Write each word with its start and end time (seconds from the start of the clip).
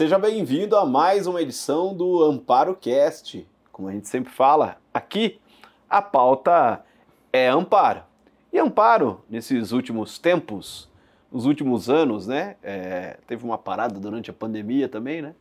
Seja 0.00 0.18
bem-vindo 0.18 0.78
a 0.78 0.86
mais 0.86 1.26
uma 1.26 1.42
edição 1.42 1.94
do 1.94 2.24
Amparo 2.24 2.74
Cast. 2.74 3.46
Como 3.70 3.86
a 3.86 3.92
gente 3.92 4.08
sempre 4.08 4.32
fala, 4.32 4.78
aqui 4.94 5.38
a 5.90 6.00
pauta 6.00 6.82
é 7.30 7.48
amparo. 7.48 8.02
E 8.50 8.58
amparo, 8.58 9.22
nesses 9.28 9.72
últimos 9.72 10.18
tempos, 10.18 10.88
nos 11.30 11.44
últimos 11.44 11.90
anos, 11.90 12.26
né? 12.26 12.56
É, 12.62 13.18
teve 13.26 13.44
uma 13.44 13.58
parada 13.58 14.00
durante 14.00 14.30
a 14.30 14.32
pandemia 14.32 14.88
também, 14.88 15.20
né? 15.20 15.34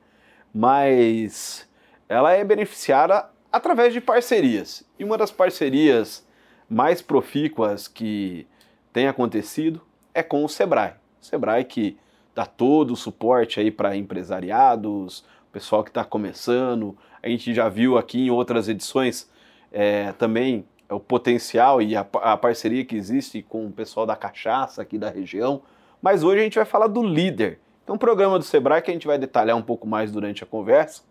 Mas 0.53 1.65
ela 2.09 2.33
é 2.33 2.43
beneficiada 2.43 3.29
através 3.49 3.93
de 3.93 4.01
parcerias. 4.01 4.85
E 4.99 5.05
uma 5.05 5.17
das 5.17 5.31
parcerias 5.31 6.27
mais 6.69 7.01
profícuas 7.01 7.87
que 7.87 8.45
tem 8.91 9.07
acontecido 9.07 9.81
é 10.13 10.21
com 10.21 10.43
o 10.43 10.49
Sebrae. 10.49 10.95
O 11.21 11.25
Sebrae 11.25 11.63
que 11.63 11.97
dá 12.39 12.45
todo 12.45 12.91
o 12.91 12.95
suporte 12.95 13.59
aí 13.59 13.69
para 13.69 13.97
empresariados, 13.97 15.25
pessoal 15.51 15.83
que 15.83 15.89
está 15.89 16.05
começando. 16.05 16.97
A 17.21 17.27
gente 17.27 17.53
já 17.53 17.67
viu 17.67 17.97
aqui 17.97 18.27
em 18.27 18.29
outras 18.29 18.69
edições 18.69 19.29
é, 19.73 20.13
também 20.13 20.65
o 20.89 21.01
potencial 21.01 21.81
e 21.81 21.97
a, 21.97 22.07
a, 22.21 22.37
parceria 22.37 22.85
que 22.85 22.95
existe 22.95 23.41
com 23.41 23.65
o 23.65 23.71
pessoal 23.71 24.05
da 24.05 24.15
cachaça 24.15 24.81
aqui 24.81 24.97
da 24.97 25.09
região. 25.09 25.61
Mas 26.01 26.23
hoje 26.23 26.39
a 26.39 26.43
gente 26.43 26.55
vai 26.55 26.63
falar 26.63 26.87
do 26.87 27.03
líder. 27.03 27.59
Então, 27.83 27.95
um 27.95 27.99
programa 27.99 28.39
do 28.39 28.45
Sebrae 28.45 28.81
que 28.81 28.89
a 28.89 28.93
gente 28.93 29.05
vai 29.05 29.17
detalhar 29.17 29.57
um 29.57 29.61
pouco 29.61 29.85
mais 29.85 30.09
durante 30.09 30.41
a 30.41 30.47
conversa. 30.47 31.03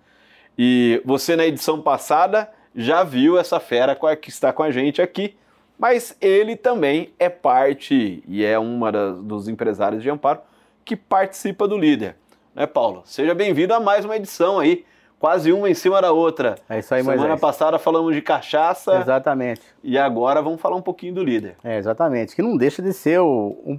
E 0.56 1.02
você 1.04 1.37
na 1.37 1.45
edição 1.45 1.82
passada 1.82 2.51
já 2.74 3.04
viu 3.04 3.38
essa 3.38 3.60
fera 3.60 3.95
que 4.16 4.30
está 4.30 4.51
com 4.51 4.62
a 4.62 4.70
gente 4.70 5.02
aqui, 5.02 5.37
mas 5.79 6.16
ele 6.23 6.56
também 6.56 7.12
é 7.18 7.29
parte 7.29 8.24
e 8.26 8.42
é 8.42 8.59
uma 8.59 8.90
dos 8.90 9.46
empresários 9.46 10.02
de 10.02 10.09
amparo 10.09 10.48
que 10.89 10.97
participa 10.97 11.69
do 11.69 11.77
líder. 11.77 12.17
Né, 12.55 12.67
Paulo? 12.67 13.03
Seja 13.05 13.35
bem-vindo 13.35 13.75
a 13.75 13.79
mais 13.79 14.07
uma 14.07 14.17
edição 14.17 14.59
aí, 14.59 14.87
quase 15.19 15.53
uma 15.53 15.69
em 15.69 15.75
cima 15.75 16.01
da 16.01 16.13
outra. 16.13 16.55
É 16.67 16.79
isso 16.79 16.95
aí, 16.95 17.03
Semana 17.03 17.21
Moisés. 17.21 17.41
passada 17.43 17.79
falamos 17.79 18.15
de 18.15 18.23
cachaça. 18.23 18.99
Exatamente. 18.99 19.61
E 19.85 19.99
agora 19.99 20.41
vamos 20.41 20.59
falar 20.59 20.77
um 20.77 20.81
pouquinho 20.81 21.13
do 21.13 21.23
líder. 21.23 21.57
É, 21.63 21.77
exatamente. 21.77 22.35
Que 22.35 22.41
não 22.41 22.57
deixa 22.57 22.81
de 22.81 22.95
ser 22.95 23.21
o, 23.21 23.59
um, 23.66 23.77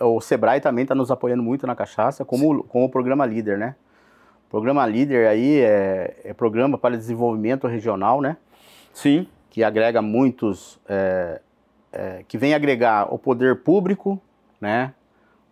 o 0.00 0.18
Sebrae 0.22 0.58
também 0.58 0.84
está 0.84 0.94
nos 0.94 1.10
apoiando 1.10 1.42
muito 1.42 1.66
na 1.66 1.76
cachaça, 1.76 2.24
como, 2.24 2.64
como 2.64 2.86
o 2.86 2.88
programa 2.88 3.26
líder, 3.26 3.58
né? 3.58 3.74
O 4.46 4.50
programa 4.50 4.86
líder 4.86 5.28
aí 5.28 5.60
é, 5.60 6.16
é 6.24 6.32
programa 6.32 6.78
para 6.78 6.96
desenvolvimento 6.96 7.66
regional, 7.66 8.22
né? 8.22 8.38
Sim. 8.94 9.28
Que 9.50 9.62
agrega 9.62 10.00
muitos, 10.00 10.80
é, 10.88 11.38
é, 11.92 12.24
que 12.26 12.38
vem 12.38 12.54
agregar 12.54 13.12
o 13.12 13.18
poder 13.18 13.56
público, 13.56 14.18
né? 14.58 14.94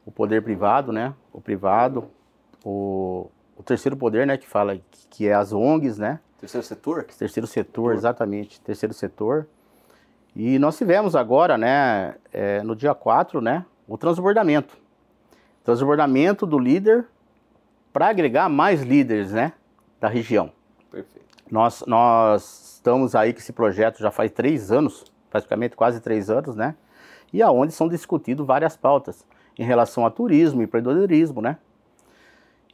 O 0.05 0.11
poder 0.11 0.43
privado, 0.43 0.93
né? 0.93 1.15
O 1.33 1.41
privado, 1.41 2.05
o, 2.65 3.31
o 3.57 3.63
terceiro 3.63 3.97
poder, 3.97 4.27
né? 4.27 4.37
Que 4.37 4.47
fala 4.47 4.79
que 5.11 5.27
é 5.29 5.35
as 5.35 5.53
ONGs, 5.53 5.99
né? 5.99 6.21
Terceiro 6.39 6.67
setor? 6.67 7.05
Terceiro 7.05 7.47
setor, 7.47 7.95
exatamente. 7.95 8.61
Terceiro 8.61 8.93
setor. 8.93 9.47
E 10.37 10.59
nós 10.59 10.77
tivemos 10.77 11.17
agora, 11.17 11.57
né? 11.57 12.17
É, 12.33 12.63
no 12.63 12.77
dia 12.77 12.95
4, 12.95 13.41
né? 13.41 13.65
O 13.89 13.97
transbordamento. 13.97 14.77
Transbordamento 15.63 16.47
do 16.47 16.59
líder 16.59 17.07
para 17.93 18.09
agregar 18.09 18.49
mais 18.49 18.83
líderes, 18.83 19.33
né? 19.33 19.53
Da 20.01 20.09
região. 20.09 20.53
Perfeito. 20.91 21.25
Nós, 21.51 21.85
nós 21.87 22.75
estamos 22.75 23.15
aí 23.15 23.33
com 23.33 23.39
esse 23.39 23.53
projeto 23.53 23.99
já 24.01 24.11
faz 24.11 24.31
três 24.31 24.71
anos, 24.71 25.05
praticamente 25.31 25.77
quase 25.77 26.01
três 26.01 26.29
anos, 26.29 26.57
né? 26.57 26.75
E 27.33 27.41
aonde 27.43 27.73
são 27.73 27.89
discutidas 27.89 28.47
várias 28.47 28.77
pautas 28.77 29.25
em 29.59 29.65
relação 29.65 30.05
a 30.05 30.11
turismo 30.11 30.61
e 30.61 30.65
empreendedorismo, 30.65 31.41
né? 31.41 31.59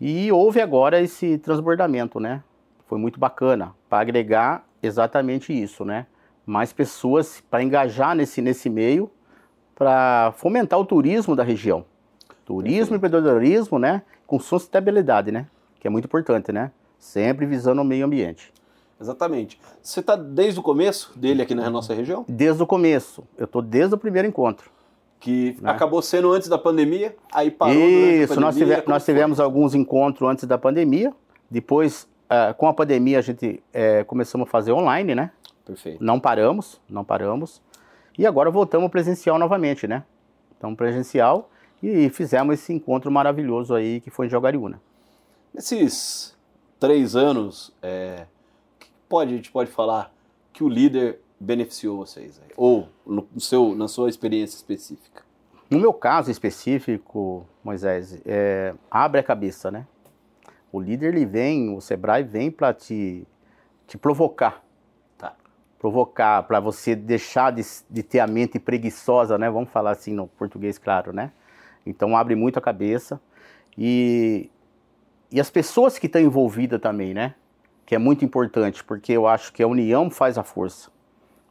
E 0.01 0.33
houve 0.33 0.61
agora 0.61 1.01
esse 1.01 1.37
transbordamento, 1.39 2.19
né? 2.19 2.43
Foi 2.87 2.99
muito 2.99 3.21
bacana 3.21 3.75
para 3.89 4.01
agregar 4.01 4.65
exatamente 4.83 5.53
isso, 5.53 5.85
né? 5.85 6.07
Mais 6.47 6.73
pessoas 6.73 7.43
para 7.51 7.63
engajar 7.63 8.17
nesse, 8.17 8.41
nesse 8.41 8.71
meio, 8.71 9.11
para 9.75 10.33
fomentar 10.37 10.79
o 10.79 10.85
turismo 10.85 11.37
da 11.37 11.43
região. 11.43 11.85
Turismo 12.47 12.95
e 12.95 12.97
empreendedorismo, 12.97 13.79
né? 13.79 14.03
Com 14.27 14.41
sustentabilidade, 14.41 15.31
né? 15.31 15.47
Que 15.79 15.87
é 15.87 15.91
muito 15.91 16.07
importante, 16.07 16.51
né? 16.51 16.73
Sempre 16.99 17.45
visando 17.45 17.83
o 17.83 17.85
meio 17.85 18.07
ambiente. 18.07 18.53
Exatamente. 18.99 19.61
Você 19.83 20.01
está 20.01 20.17
desde 20.17 20.61
o 20.61 20.63
começo 20.63 21.19
dele 21.19 21.43
aqui 21.43 21.55
na 21.55 21.69
nossa 21.71 21.95
região? 21.95 22.25
Desde 22.29 22.63
o 22.63 22.67
começo. 22.67 23.23
Eu 23.37 23.45
estou 23.45 23.63
desde 23.63 23.95
o 23.95 23.99
primeiro 23.99 24.27
encontro 24.27 24.71
que 25.21 25.57
né? 25.61 25.71
acabou 25.71 26.01
sendo 26.01 26.33
antes 26.33 26.49
da 26.49 26.57
pandemia, 26.57 27.15
aí 27.31 27.51
parou 27.51 27.75
Isso, 27.75 28.35
pandemia, 28.35 28.41
nós, 28.41 28.57
tive, 28.57 28.83
nós 28.87 29.05
tivemos 29.05 29.39
alguns 29.39 29.75
encontros 29.75 30.29
antes 30.29 30.45
da 30.45 30.57
pandemia, 30.57 31.13
depois, 31.49 32.09
uh, 32.25 32.55
com 32.55 32.67
a 32.67 32.73
pandemia, 32.73 33.19
a 33.19 33.23
gente 33.23 33.63
uh, 33.69 34.05
começamos 34.07 34.49
a 34.49 34.51
fazer 34.51 34.73
online, 34.73 35.15
né? 35.15 35.31
Perfeito. 35.65 36.03
Não 36.03 36.19
paramos, 36.19 36.81
não 36.89 37.05
paramos, 37.05 37.63
e 38.19 38.27
agora 38.27 38.51
voltamos 38.51 38.91
presencial 38.91 39.39
novamente, 39.39 39.87
né? 39.87 40.05
Então, 40.57 40.75
presencial, 40.75 41.51
e 41.83 42.09
fizemos 42.09 42.55
esse 42.55 42.73
encontro 42.73 43.11
maravilhoso 43.11 43.75
aí, 43.75 44.01
que 44.01 44.11
foi 44.11 44.27
em 44.27 44.31
Jogariúna. 44.31 44.81
Nesses 45.53 46.37
três 46.79 47.15
anos, 47.15 47.75
é, 47.83 48.27
que 48.79 48.89
pode, 49.09 49.35
a 49.35 49.37
gente 49.37 49.53
pode 49.53 49.71
falar 49.71 50.13
que 50.53 50.65
o 50.65 50.69
líder 50.69 51.21
beneficiou 51.41 51.97
vocês? 51.97 52.39
Aí? 52.43 52.51
Ou 52.57 52.89
no 53.07 53.27
seu, 53.39 53.75
na 53.75 53.89
sua 53.89 54.11
experiência 54.11 54.57
específica? 54.57 55.23
No 55.71 55.79
meu 55.79 55.93
caso 55.93 56.31
específico, 56.31 57.47
Moisés, 57.65 58.21
é, 58.27 58.75
abre 58.91 59.21
a 59.21 59.23
cabeça, 59.23 59.71
né? 59.71 59.87
O 60.73 60.81
líder 60.81 61.15
ele 61.15 61.25
vem, 61.25 61.75
o 61.75 61.81
Sebrae 61.81 62.23
vem 62.23 62.51
para 62.51 62.75
te, 62.75 63.27
te 63.87 63.97
provocar. 63.97 64.63
Tá. 65.17 65.35
Provocar, 65.79 66.43
para 66.43 66.61
você 66.61 66.95
deixar 66.95 67.53
de, 67.53 67.63
de 67.89 68.03
ter 68.03 68.21
a 68.21 68.27
mente 68.27 68.59
preguiçosa, 68.59 69.39
né? 69.39 69.49
Vamos 69.49 69.71
falar 69.71 69.93
assim 69.93 70.13
no 70.13 70.27
português, 70.27 70.77
claro, 70.77 71.13
né? 71.13 71.33
Então 71.87 72.17
abre 72.17 72.35
muito 72.35 72.59
a 72.59 72.63
cabeça. 72.63 73.21
E, 73.79 74.51
e 75.31 75.41
as 75.41 75.51
pessoas 75.51 75.99
que 75.99 76.07
estão 76.07 76.21
envolvidas 76.21 76.81
também, 76.81 77.15
né? 77.15 77.35
Que 77.87 77.95
é 77.95 77.99
muito 77.99 78.25
importante, 78.25 78.85
porque 78.85 79.13
eu 79.13 79.27
acho 79.27 79.53
que 79.53 79.63
a 79.63 79.67
união 79.67 80.11
faz 80.11 80.37
a 80.37 80.43
força. 80.43 80.91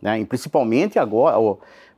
Né? 0.02 0.20
E 0.20 0.26
principalmente 0.26 0.98
agora, 0.98 1.38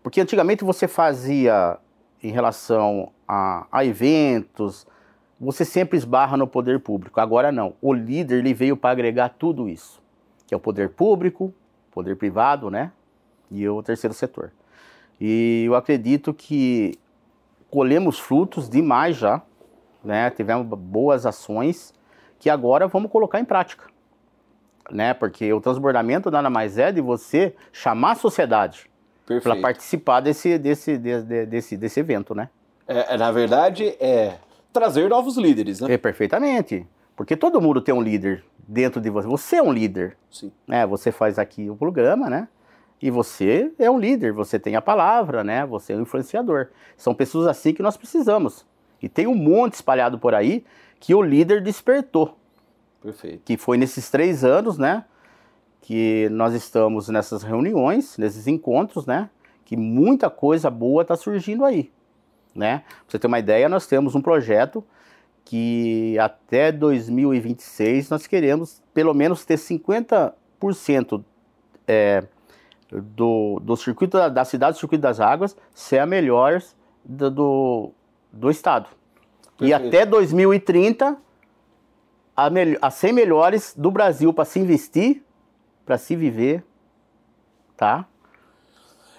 porque 0.02 0.22
antigamente 0.22 0.64
você 0.64 0.88
fazia 0.88 1.78
em 2.22 2.32
relação 2.32 3.12
a, 3.28 3.66
a, 3.72 3.86
eventos, 3.86 4.88
você 5.40 5.66
sempre 5.66 5.98
esbarra 5.98 6.38
no 6.38 6.48
poder 6.48 6.80
público. 6.80 7.20
Agora 7.20 7.52
não. 7.52 7.74
O 7.82 7.94
líder 7.94 8.40
ele 8.40 8.54
veio 8.54 8.78
para 8.78 8.92
agregar 8.92 9.30
tudo 9.30 9.68
isso, 9.68 10.02
que 10.48 10.54
é 10.54 10.58
o 10.58 10.60
poder 10.60 10.90
público, 10.90 11.54
poder 11.92 12.16
privado, 12.16 12.70
né? 12.70 12.92
E 13.50 13.68
o 13.68 13.82
terceiro 13.84 14.14
setor. 14.14 14.52
E 15.20 15.64
eu 15.66 15.76
acredito 15.76 16.34
que 16.34 16.98
colhemos 17.70 18.20
frutos 18.20 18.70
demais 18.70 19.18
já, 19.18 19.42
né? 20.04 20.30
Tivemos 20.30 20.68
boas 20.68 21.26
ações 21.26 21.94
que 22.40 22.50
agora 22.50 22.88
vamos 22.88 23.12
colocar 23.12 23.40
em 23.40 23.46
prática 23.46 23.91
né? 24.92 25.14
Porque 25.14 25.52
o 25.54 25.62
transbordamento 25.62 26.30
nada 26.30 26.50
mais 26.50 26.78
é 26.78 26.92
de 26.92 27.02
você 27.02 27.56
chamar 27.72 28.12
a 28.12 28.16
sociedade 28.16 28.90
para 29.42 29.56
participar 29.56 30.20
desse, 30.20 30.58
desse, 30.58 30.98
desse, 30.98 31.46
desse, 31.46 31.78
desse 31.78 32.00
evento, 32.00 32.36
né? 32.36 32.50
É, 32.88 33.14
é, 33.14 33.18
na 33.18 33.32
verdade, 33.32 33.96
é 34.00 34.38
trazer 34.74 35.10
novos 35.10 35.38
líderes, 35.38 35.80
né? 35.80 35.94
É, 35.94 35.98
perfeitamente. 35.98 36.86
Porque 37.16 37.38
todo 37.38 37.62
mundo 37.62 37.82
tem 37.82 37.94
um 37.94 38.02
líder 38.02 38.44
dentro 38.68 39.00
de 39.00 39.10
você. 39.10 39.28
Você 39.28 39.56
é 39.58 39.64
um 39.64 39.72
líder. 39.72 40.18
Sim. 40.30 40.52
Né? 40.68 40.86
Você 40.88 41.12
faz 41.12 41.40
aqui 41.40 41.70
o 41.70 41.76
programa, 41.76 42.30
né? 42.30 42.48
E 43.02 43.10
você 43.10 43.72
é 43.80 43.90
um 43.90 43.98
líder, 43.98 44.32
você 44.32 44.60
tem 44.60 44.76
a 44.76 44.82
palavra, 44.82 45.44
né? 45.44 45.66
Você 45.66 45.94
é 45.94 45.96
um 45.96 46.02
influenciador. 46.02 46.68
São 46.96 47.16
pessoas 47.16 47.48
assim 47.48 47.74
que 47.74 47.82
nós 47.82 47.98
precisamos. 47.98 48.66
E 49.02 49.10
tem 49.10 49.26
um 49.26 49.36
monte 49.36 49.74
espalhado 49.74 50.20
por 50.20 50.36
aí 50.36 50.64
que 51.00 51.16
o 51.16 51.22
líder 51.22 51.64
despertou. 51.64 52.38
Perfeito. 53.02 53.42
Que 53.44 53.58
foi 53.58 53.78
nesses 53.78 54.10
três 54.10 54.44
anos, 54.44 54.78
né? 54.78 55.06
Que 55.82 56.30
nós 56.30 56.54
estamos 56.54 57.10
nessas 57.10 57.44
reuniões, 57.44 58.18
nesses 58.18 58.48
encontros, 58.48 59.06
né? 59.06 59.30
Que 59.66 59.76
muita 59.76 60.30
coisa 60.30 60.70
boa 60.70 61.02
está 61.02 61.16
surgindo 61.16 61.66
aí, 61.66 61.92
né? 62.54 62.80
Pra 62.80 63.06
você 63.08 63.20
ter 63.20 63.28
uma 63.28 63.40
ideia, 63.40 63.68
nós 63.68 63.88
temos 63.88 64.14
um 64.14 64.22
projeto 64.22 64.84
que 65.44 66.18
até 66.20 66.72
2026 66.72 68.10
nós 68.10 68.28
queremos 68.28 68.82
pelo 68.94 69.14
menos 69.14 69.44
ter 69.44 69.56
50% 69.56 71.24
é, 71.88 72.24
do, 72.92 73.60
do 73.62 73.76
circuito 73.76 74.18
da, 74.18 74.30
da, 74.30 74.46
cidade 74.46 74.78
do 74.78 74.80
circuito 74.80 75.02
das 75.02 75.20
águas 75.20 75.58
ser 75.74 76.00
a 76.00 76.06
melhor 76.06 76.62
do, 77.04 77.32
do, 77.32 77.92
do 78.32 78.52
estado. 78.52 78.88
Perfeito. 79.58 79.70
E 79.70 79.74
até 79.74 80.06
2030 80.06 81.18
a, 82.36 82.50
as 82.82 82.94
100 82.96 83.14
melhores 83.14 83.74
do 83.78 83.92
Brasil 83.92 84.34
para 84.34 84.46
se 84.46 84.60
investir, 84.60 85.24
para 85.86 85.98
se 85.98 86.16
viver, 86.16 86.64
tá? 87.78 88.08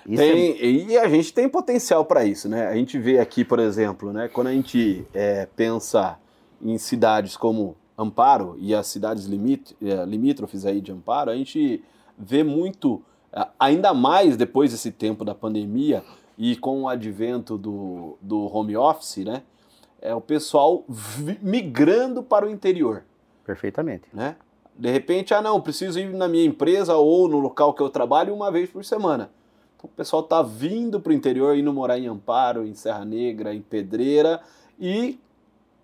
Tem, 0.05 0.51
é... 0.59 0.67
E 0.67 0.99
a 0.99 1.09
gente 1.09 1.33
tem 1.33 1.49
potencial 1.49 2.05
para 2.05 2.25
isso, 2.25 2.49
né? 2.49 2.67
A 2.67 2.75
gente 2.75 2.99
vê 2.99 3.19
aqui, 3.19 3.45
por 3.45 3.59
exemplo, 3.59 4.13
né, 4.13 4.29
quando 4.29 4.49
a 4.49 4.53
gente 4.53 5.07
é, 5.15 5.47
pensa 5.55 6.19
em 6.61 6.77
cidades 6.79 7.37
como 7.37 7.77
Amparo 7.97 8.57
e 8.59 8.75
as 8.75 8.87
cidades 8.87 9.27
limit, 9.27 9.77
eh, 9.83 10.05
limítrofes 10.05 10.65
aí 10.65 10.81
de 10.81 10.93
Amparo, 10.93 11.31
a 11.31 11.37
gente 11.37 11.83
vê 12.17 12.43
muito, 12.43 13.03
eh, 13.33 13.47
ainda 13.59 13.93
mais 13.93 14.37
depois 14.37 14.71
desse 14.71 14.91
tempo 14.91 15.25
da 15.25 15.35
pandemia 15.35 16.03
e 16.39 16.57
com 16.57 16.83
o 16.83 16.89
advento 16.89 17.59
do, 17.59 18.17
do 18.21 18.47
home 18.47 18.77
office, 18.77 19.19
né? 19.19 19.43
É 20.03 20.15
o 20.15 20.21
pessoal 20.21 20.85
migrando 21.41 22.23
para 22.23 22.45
o 22.47 22.51
interior. 22.51 23.05
Perfeitamente. 23.47 24.05
Né? 24.13 24.37
De 24.77 24.91
repente, 24.91 25.33
ah 25.33 25.41
não, 25.41 25.61
preciso 25.61 25.99
ir 25.99 26.13
na 26.13 26.29
minha 26.29 26.45
empresa 26.45 26.95
ou 26.97 27.29
no 27.29 27.39
local 27.39 27.73
que 27.73 27.83
eu 27.83 27.89
trabalho 27.89 28.35
uma 28.35 28.51
vez 28.51 28.69
por 28.69 28.85
semana. 28.85 29.31
Então 29.77 29.89
o 29.93 29.97
pessoal 29.97 30.23
está 30.23 30.43
vindo 30.43 31.01
para 31.01 31.11
o 31.11 31.15
interior, 31.15 31.57
indo 31.57 31.73
morar 31.73 31.99
em 31.99 32.07
Amparo, 32.07 32.67
em 32.67 32.75
Serra 32.75 33.05
Negra, 33.05 33.55
em 33.55 33.63
Pedreira 33.63 34.41
e 34.79 35.19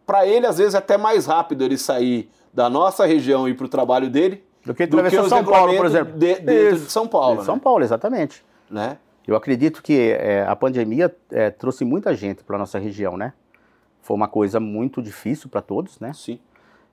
para 0.05 0.27
ele, 0.27 0.47
às 0.47 0.57
vezes, 0.57 0.75
é 0.75 0.79
até 0.79 0.97
mais 0.97 1.27
rápido 1.27 1.63
ele 1.63 1.77
sair 1.77 2.31
da 2.53 2.71
nossa 2.71 3.05
região 3.05 3.47
e 3.47 3.51
ir 3.51 3.55
para 3.55 3.67
o 3.67 3.69
trabalho 3.69 4.09
dele 4.09 4.43
do 4.65 4.75
que 4.75 4.85
atravessar 4.85 5.29
São 5.29 5.45
Paulo, 5.45 5.77
por 5.77 5.87
exemplo. 5.87 6.13
De, 6.15 6.35
dentro 6.41 6.79
de 6.81 6.91
São 6.91 7.07
Paulo. 7.07 7.41
De 7.41 7.45
São 7.45 7.57
né? 7.57 7.61
Paulo, 7.63 7.85
exatamente. 7.85 8.45
Né? 8.71 8.99
Eu 9.27 9.37
acredito 9.37 9.83
que 9.83 10.13
é, 10.13 10.47
a 10.47 10.57
pandemia 10.57 11.15
é, 11.31 11.51
trouxe 11.51 11.85
muita 11.85 12.15
gente 12.15 12.43
para 12.43 12.57
nossa 12.57 12.79
região, 12.79 13.17
né? 13.17 13.33
Foi 14.03 14.17
uma 14.17 14.29
coisa 14.29 14.59
muito 14.59 15.03
difícil 15.03 15.49
para 15.49 15.61
todos, 15.61 16.01
né? 16.01 16.13
Sim. 16.13 16.39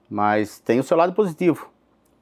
Mas 0.09 0.59
tem 0.59 0.79
o 0.79 0.83
seu 0.83 0.97
lado 0.97 1.13
positivo, 1.13 1.69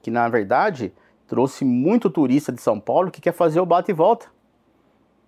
que 0.01 0.11
na 0.11 0.27
verdade 0.29 0.93
trouxe 1.27 1.65
muito 1.65 2.09
turista 2.09 2.51
de 2.51 2.61
São 2.61 2.79
Paulo 2.79 3.11
que 3.11 3.21
quer 3.21 3.33
fazer 3.33 3.59
o 3.59 3.65
bate 3.65 3.91
e 3.91 3.93
volta, 3.93 4.27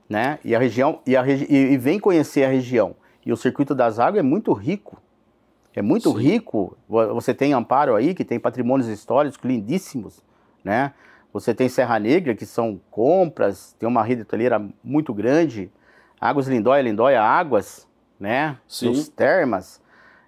né? 0.07 0.39
E 0.43 0.55
a 0.55 0.59
região 0.59 0.99
e, 1.05 1.15
a 1.15 1.21
regi 1.21 1.45
e 1.49 1.77
vem 1.77 1.99
conhecer 1.99 2.43
a 2.43 2.49
região. 2.49 2.95
E 3.25 3.33
o 3.33 3.37
circuito 3.37 3.73
das 3.73 3.97
águas 3.97 4.19
é 4.19 4.23
muito 4.23 4.53
rico 4.53 5.01
é 5.75 5.81
muito 5.81 6.09
Sim. 6.11 6.17
rico. 6.17 6.77
Você 6.87 7.33
tem 7.33 7.53
Amparo 7.53 7.95
aí, 7.95 8.15
que 8.15 8.23
tem 8.23 8.39
patrimônios 8.39 8.87
históricos 8.87 9.37
lindíssimos, 9.43 10.23
né? 10.63 10.93
Você 11.33 11.53
tem 11.53 11.67
Serra 11.67 11.99
Negra, 11.99 12.33
que 12.33 12.45
são 12.45 12.79
compras, 12.89 13.75
tem 13.77 13.87
uma 13.87 14.01
rede 14.01 14.21
hoteleira 14.21 14.65
muito 14.81 15.13
grande. 15.13 15.69
Águas 16.19 16.47
Lindóia, 16.47 16.81
Lindóia 16.81 17.21
Águas, 17.21 17.85
né? 18.19 18.57
Sim. 18.67 18.89
Os 18.89 19.07
termas. 19.07 19.81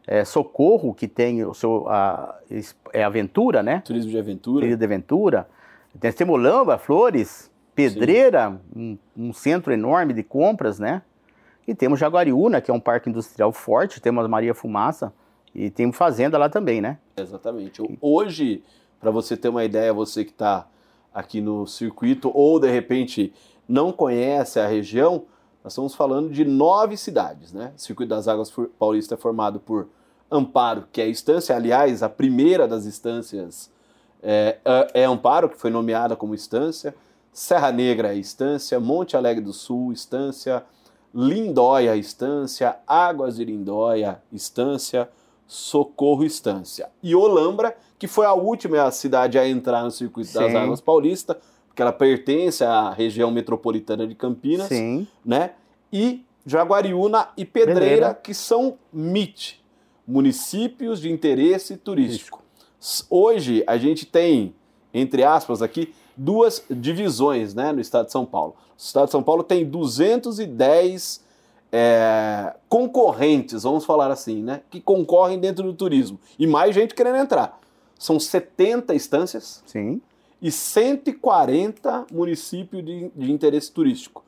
É, 0.05 0.23
Socorro, 0.23 0.93
que 0.93 1.07
tem 1.07 1.43
o 1.43 1.53
seu 1.53 1.87
a, 1.89 2.39
é 2.93 3.03
aventura, 3.03 3.61
né? 3.61 3.81
Turismo 3.81 4.11
de 4.11 4.17
aventura. 4.17 4.61
Turismo 4.61 4.77
de 4.77 4.85
aventura. 4.85 5.49
Tem 5.99 6.11
Temolamba, 6.11 6.77
Flores, 6.77 7.51
Pedreira, 7.75 8.59
um, 8.75 8.97
um, 9.15 9.33
centro 9.33 9.73
enorme 9.73 10.13
de 10.13 10.23
compras, 10.23 10.79
né? 10.79 11.01
E 11.67 11.75
temos 11.75 11.99
Jaguariúna, 11.99 12.61
que 12.61 12.71
é 12.71 12.73
um 12.73 12.79
parque 12.79 13.09
industrial 13.09 13.51
forte, 13.51 13.99
temos 13.99 14.27
Maria 14.27 14.53
Fumaça, 14.53 15.13
e 15.53 15.69
tem 15.69 15.91
fazenda 15.91 16.37
lá 16.37 16.49
também, 16.49 16.79
né? 16.79 16.97
Exatamente. 17.17 17.81
Hoje, 17.99 18.63
para 18.99 19.11
você 19.11 19.35
ter 19.35 19.49
uma 19.49 19.65
ideia, 19.65 19.93
você 19.93 20.23
que 20.23 20.31
está 20.31 20.67
aqui 21.13 21.41
no 21.41 21.65
circuito 21.65 22.31
ou 22.33 22.59
de 22.59 22.69
repente 22.69 23.33
não 23.67 23.91
conhece 23.91 24.59
a 24.59 24.67
região, 24.67 25.25
nós 25.67 25.73
estamos 25.73 25.95
falando 25.95 26.29
de 26.29 26.45
nove 26.45 26.95
cidades, 26.95 27.51
né? 27.51 27.73
O 27.75 27.81
Circuito 27.81 28.11
das 28.11 28.25
Águas 28.25 28.49
Paulista 28.79 29.15
é 29.15 29.17
formado 29.17 29.59
por 29.59 29.89
Amparo, 30.31 30.87
que 30.93 31.01
é 31.01 31.03
a 31.03 31.07
estância, 31.09 31.53
aliás, 31.53 32.01
a 32.01 32.07
primeira 32.07 32.65
das 32.65 32.85
estâncias 32.85 33.69
é, 34.23 34.59
é, 34.63 35.01
é 35.01 35.03
Amparo, 35.03 35.49
que 35.49 35.57
foi 35.57 35.69
nomeada 35.69 36.15
como 36.15 36.33
estância, 36.33 36.95
Serra 37.33 37.69
Negra 37.69 38.13
é 38.13 38.17
estância, 38.17 38.79
Monte 38.79 39.17
Alegre 39.17 39.43
do 39.43 39.51
Sul, 39.51 39.91
estância, 39.91 40.63
Lindóia, 41.13 41.97
estância, 41.97 42.77
Águas 42.87 43.35
de 43.35 43.43
Lindóia, 43.43 44.21
estância, 44.31 45.09
Socorro 45.45 46.23
Estância. 46.23 46.87
E 47.03 47.13
Olambra, 47.13 47.75
que 47.99 48.07
foi 48.07 48.25
a 48.25 48.33
última 48.33 48.89
cidade 48.91 49.37
a 49.37 49.45
entrar 49.45 49.83
no 49.83 49.91
circuito 49.91 50.29
Sim. 50.29 50.39
das 50.39 50.55
águas 50.55 50.79
paulista, 50.79 51.37
porque 51.77 51.83
ela 51.83 51.93
pertence 51.93 52.63
à 52.63 52.89
região 52.89 53.29
metropolitana 53.29 54.07
de 54.07 54.15
Campinas, 54.15 54.67
Sim. 54.67 55.07
né? 55.23 55.51
E 55.93 56.25
Jaguariúna 56.43 57.29
e 57.37 57.45
Pedreira, 57.45 57.79
Pedreira. 57.81 58.13
que 58.15 58.33
são 58.33 58.79
MIT, 58.91 59.63
municípios 60.07 60.99
de 60.99 61.11
interesse 61.11 61.77
turístico. 61.77 62.41
Hoje 63.07 63.63
a 63.67 63.77
gente 63.77 64.07
tem, 64.07 64.55
entre 64.91 65.23
aspas 65.23 65.61
aqui, 65.61 65.93
duas 66.15 66.65
divisões, 66.67 67.53
né, 67.53 67.71
no 67.71 67.79
estado 67.79 68.07
de 68.07 68.11
São 68.11 68.25
Paulo. 68.25 68.55
O 68.75 68.81
estado 68.81 69.05
de 69.05 69.11
São 69.11 69.21
Paulo 69.21 69.43
tem 69.43 69.63
210 69.63 71.23
é, 71.71 72.55
concorrentes, 72.67 73.61
vamos 73.61 73.85
falar 73.85 74.09
assim, 74.09 74.41
né, 74.41 74.61
que 74.71 74.81
concorrem 74.81 75.37
dentro 75.37 75.63
do 75.63 75.73
turismo. 75.75 76.19
E 76.39 76.47
mais 76.47 76.73
gente 76.73 76.95
querendo 76.95 77.17
entrar. 77.17 77.59
São 77.99 78.19
70 78.19 78.95
instâncias 78.95 79.61
Sim. 79.67 80.01
E 80.41 80.51
140 80.51 82.07
municípios 82.11 82.85
de, 82.85 83.11
de 83.15 83.31
interesse 83.31 83.71
turístico. 83.71 84.23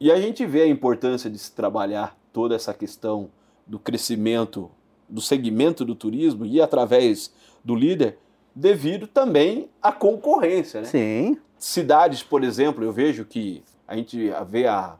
E 0.00 0.10
a 0.10 0.20
gente 0.20 0.44
vê 0.44 0.62
a 0.62 0.66
importância 0.66 1.30
de 1.30 1.38
se 1.38 1.52
trabalhar 1.52 2.16
toda 2.32 2.54
essa 2.54 2.74
questão 2.74 3.30
do 3.66 3.78
crescimento 3.78 4.70
do 5.08 5.20
segmento 5.20 5.84
do 5.84 5.94
turismo 5.94 6.46
e 6.46 6.60
através 6.60 7.32
do 7.62 7.74
líder, 7.74 8.18
devido 8.54 9.06
também 9.06 9.68
à 9.80 9.92
concorrência. 9.92 10.80
Né? 10.80 10.86
Sim. 10.86 11.38
Cidades, 11.58 12.22
por 12.22 12.42
exemplo, 12.42 12.82
eu 12.82 12.90
vejo 12.90 13.24
que 13.26 13.62
a 13.86 13.94
gente 13.94 14.32
vê 14.48 14.66
a 14.66 14.96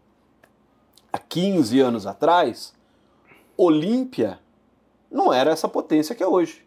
há 1.12 1.18
15 1.18 1.80
anos 1.80 2.06
atrás, 2.06 2.74
Olímpia 3.56 4.38
não 5.10 5.32
era 5.32 5.50
essa 5.50 5.68
potência 5.68 6.14
que 6.14 6.22
é 6.22 6.26
hoje. 6.26 6.61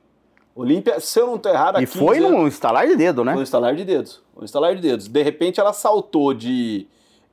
Olímpia, 0.56 1.02
se 1.02 1.20
eu 1.20 1.28
não 1.28 1.36
estou 1.36 1.52
errado, 1.52 1.82
E 1.82 1.86
foi 1.86 2.20
anos, 2.20 2.32
num 2.32 2.48
instalar 2.48 2.88
de 2.88 2.96
dedo, 2.96 3.26
né? 3.26 3.34
Foi 3.34 3.42
um 3.42 3.44
instalar 3.44 3.76
de 3.76 3.84
dedos. 3.84 4.24
Um 4.38 4.44
instalar 4.46 4.74
de 4.74 4.82
dedos. 4.82 5.08
De 5.10 5.22
repente 5.22 5.60
ela 5.60 5.74
saltou 5.74 6.34
de, 6.34 6.88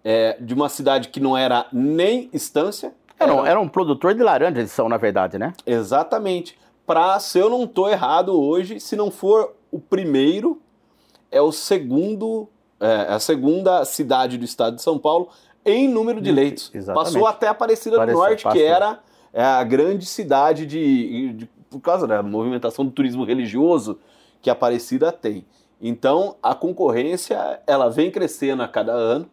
é, 0.05 0.37
de 0.41 0.53
uma 0.53 0.69
cidade 0.69 1.09
que 1.09 1.21
não 1.21 1.39
era 1.39 1.67
nem 1.73 2.29
estância. 2.33 2.93
Era, 3.17 3.33
era, 3.33 3.49
era 3.51 3.61
um 3.61 3.69
produtor 3.69 4.13
de 4.13 4.23
laranja, 4.25 4.59
eles 4.59 4.73
são, 4.73 4.89
na 4.89 4.97
verdade, 4.97 5.39
né? 5.39 5.53
Exatamente. 5.65 6.59
Para, 6.85 7.21
se 7.21 7.39
eu 7.39 7.49
não 7.49 7.63
estou 7.63 7.89
errado 7.89 8.39
hoje, 8.39 8.81
se 8.81 8.97
não 8.97 9.09
for 9.09 9.55
o 9.71 9.79
primeiro, 9.79 10.61
é 11.31 11.41
o 11.41 11.53
segundo, 11.53 12.49
é, 12.81 13.07
a 13.09 13.21
segunda 13.21 13.85
cidade 13.85 14.37
do 14.37 14.45
estado 14.45 14.75
de 14.75 14.83
São 14.83 14.99
Paulo 14.99 15.29
em 15.65 15.89
número 15.89 16.21
de 16.21 16.33
leitos. 16.33 16.73
Exatamente. 16.75 17.13
Passou 17.13 17.29
até 17.29 17.47
a 17.47 17.53
Aparecida 17.53 18.05
do 18.05 18.13
Norte, 18.13 18.43
passou. 18.43 18.59
que 18.59 18.65
era 18.65 18.99
é, 19.33 19.45
a 19.45 19.63
grande 19.63 20.05
cidade 20.07 20.67
de, 20.67 21.33
de, 21.35 21.51
por 21.73 21.85
causa 21.85 22.07
da 22.07 22.23
movimentação 22.23 22.85
do 22.85 22.91
turismo 22.91 23.25
religioso 23.25 23.99
que 24.41 24.51
a 24.51 24.53
Aparecida 24.53 25.13
tem. 25.13 25.45
Então, 25.81 26.37
a 26.43 26.55
concorrência 26.55 27.61
ela 27.67 27.89
vem 27.89 28.11
crescendo 28.11 28.63
a 28.63 28.69
cada 28.69 28.93
ano, 28.93 29.29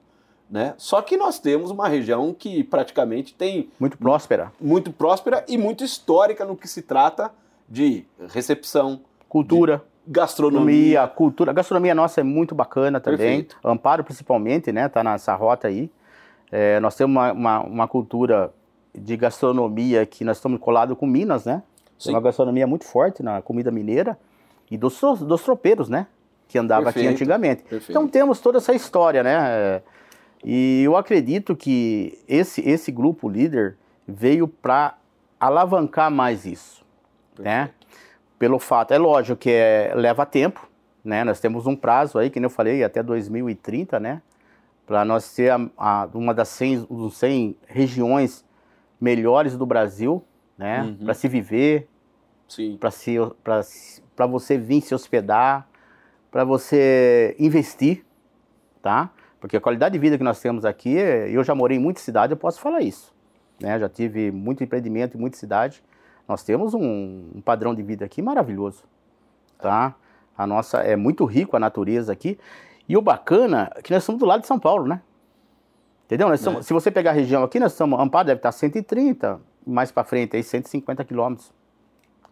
né? 0.50 0.74
Só 0.78 1.02
que 1.02 1.16
nós 1.16 1.38
temos 1.38 1.70
uma 1.70 1.88
região 1.88 2.34
que 2.34 2.64
praticamente 2.64 3.36
tem 3.36 3.70
muito 3.80 3.98
próspera, 3.98 4.52
muito 4.60 4.92
próspera 4.92 5.46
e 5.48 5.58
muito 5.58 5.84
histórica 5.84 6.44
no 6.44 6.56
que 6.56 6.68
se 6.68 6.82
trata 6.82 7.32
de 7.70 8.04
recepção, 8.30 9.02
cultura, 9.28 9.84
gastronomia, 10.08 11.08
cultura. 11.08 11.52
A 11.52 11.54
gastronomia 11.54 11.94
nossa 11.94 12.22
é 12.22 12.24
muito 12.24 12.56
bacana 12.56 13.00
também. 13.00 13.44
Perfeito. 13.44 13.58
Amparo 13.64 14.04
principalmente, 14.04 14.72
né? 14.72 14.90
Tá 14.90 15.04
nessa 15.04 15.36
rota 15.36 15.68
aí. 15.68 15.90
É, 16.52 16.80
nós 16.80 16.96
temos 16.96 17.16
uma, 17.16 17.32
uma, 17.32 17.60
uma, 17.60 17.88
cultura 17.88 18.52
de 18.94 19.16
gastronomia 19.16 20.04
que 20.08 20.24
nós 20.24 20.38
estamos 20.38 20.60
colados 20.60 20.98
com 20.98 21.06
Minas, 21.06 21.46
né? 21.46 21.62
Sim. 22.00 22.12
Uma 22.12 22.22
gastronomia 22.22 22.66
muito 22.66 22.86
forte 22.86 23.22
na 23.22 23.42
comida 23.42 23.70
mineira 23.70 24.18
e 24.72 24.78
dos, 24.78 25.00
dos 25.22 25.44
tropeiros, 25.44 25.90
né? 25.90 26.08
Que 26.48 26.58
andava 26.58 26.86
Perfeito. 26.86 27.06
aqui 27.06 27.14
antigamente. 27.14 27.62
Perfeito. 27.64 27.92
Então 27.92 28.08
temos 28.08 28.40
toda 28.40 28.58
essa 28.58 28.74
história, 28.74 29.22
né? 29.22 29.38
É, 29.38 29.82
e 30.44 30.82
eu 30.84 30.96
acredito 30.96 31.56
que 31.56 32.18
esse, 32.28 32.68
esse 32.68 32.92
grupo 32.92 33.30
líder 33.30 33.78
veio 34.08 34.48
para 34.48 34.96
alavancar 35.40 36.10
mais 36.10 36.46
isso, 36.46 36.84
né? 37.38 37.70
Pelo 38.40 38.58
fato, 38.58 38.94
é 38.94 38.98
lógico 38.98 39.38
que 39.38 39.52
é, 39.52 39.92
leva 39.94 40.26
tempo, 40.26 40.68
né? 41.04 41.24
Nós 41.26 41.40
temos 41.40 41.68
um 41.68 41.76
prazo 41.76 42.18
aí, 42.18 42.30
que 42.30 42.40
eu 42.40 42.50
falei, 42.50 42.84
até 42.84 43.04
2030, 43.04 44.00
né? 44.00 44.22
para 44.90 45.06
nós 45.06 45.24
ser 45.24 45.52
a, 45.52 45.70
a, 45.78 46.10
uma 46.16 46.34
das 46.34 46.48
100, 46.48 46.88
100 47.12 47.56
regiões 47.68 48.44
melhores 49.00 49.56
do 49.56 49.64
Brasil, 49.64 50.24
né? 50.60 50.82
Uhum. 50.82 51.06
Para 51.06 51.14
se 51.14 51.28
viver, 51.30 51.88
para 54.14 54.28
você 54.28 54.58
vir 54.58 54.82
se 54.82 54.94
hospedar, 54.94 55.70
para 56.30 56.44
você 56.44 57.34
investir, 57.40 58.06
tá? 58.82 59.10
Porque 59.40 59.56
a 59.56 59.62
qualidade 59.62 59.94
de 59.94 60.00
vida 60.00 60.18
que 60.18 60.24
nós 60.24 60.42
temos 60.42 60.66
aqui, 60.66 60.90
eu 60.90 61.42
já 61.46 61.56
morei 61.56 61.78
em 61.78 61.80
muita 61.80 62.02
cidade, 62.02 62.34
eu 62.34 62.38
posso 62.38 62.60
falar 62.60 62.82
isso. 62.82 63.16
Né? 63.58 63.80
Já 63.80 63.88
tive 63.88 64.32
muito 64.32 64.62
empreendimento 64.62 65.16
em 65.16 65.20
muita 65.20 65.38
cidade. 65.38 65.82
Nós 66.28 66.44
temos 66.44 66.74
um, 66.74 67.32
um 67.36 67.42
padrão 67.42 67.74
de 67.74 67.82
vida 67.82 68.04
aqui 68.04 68.22
maravilhoso, 68.22 68.84
tá? 69.58 69.96
A 70.38 70.46
nossa 70.46 70.80
é 70.80 70.96
muito 70.96 71.24
rico 71.24 71.56
a 71.56 71.60
natureza 71.60 72.12
aqui. 72.12 72.38
E 72.88 72.98
o 72.98 73.02
bacana 73.02 73.72
é 73.76 73.82
que 73.82 73.94
nós 73.94 74.04
estamos 74.04 74.20
do 74.20 74.26
lado 74.26 74.42
de 74.42 74.48
São 74.48 74.60
Paulo, 74.60 74.86
né? 74.86 75.02
Entendeu? 76.06 76.28
Nós 76.28 76.46
é. 76.46 76.62
se 76.62 76.74
você 76.74 76.92
pegar 76.92 77.12
a 77.12 77.14
região 77.14 77.44
aqui, 77.44 77.60
nós 77.60 77.72
estamos, 77.72 77.98
Amparo 78.00 78.28
deve 78.28 78.40
estar 78.40 78.52
130, 78.52 79.40
mais 79.66 79.92
para 79.92 80.04
frente 80.04 80.36
aí 80.36 80.44
150 80.44 81.04
quilômetros. 81.04 81.52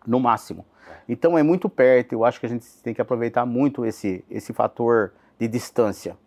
no 0.05 0.19
máximo. 0.19 0.65
Então 1.07 1.37
é 1.37 1.43
muito 1.43 1.69
perto, 1.69 2.13
eu 2.13 2.23
acho 2.23 2.39
que 2.39 2.45
a 2.45 2.49
gente 2.49 2.65
tem 2.81 2.93
que 2.93 3.01
aproveitar 3.01 3.45
muito 3.45 3.85
esse, 3.85 4.23
esse 4.29 4.53
fator 4.53 5.11
de 5.39 5.47
distância. 5.47 6.17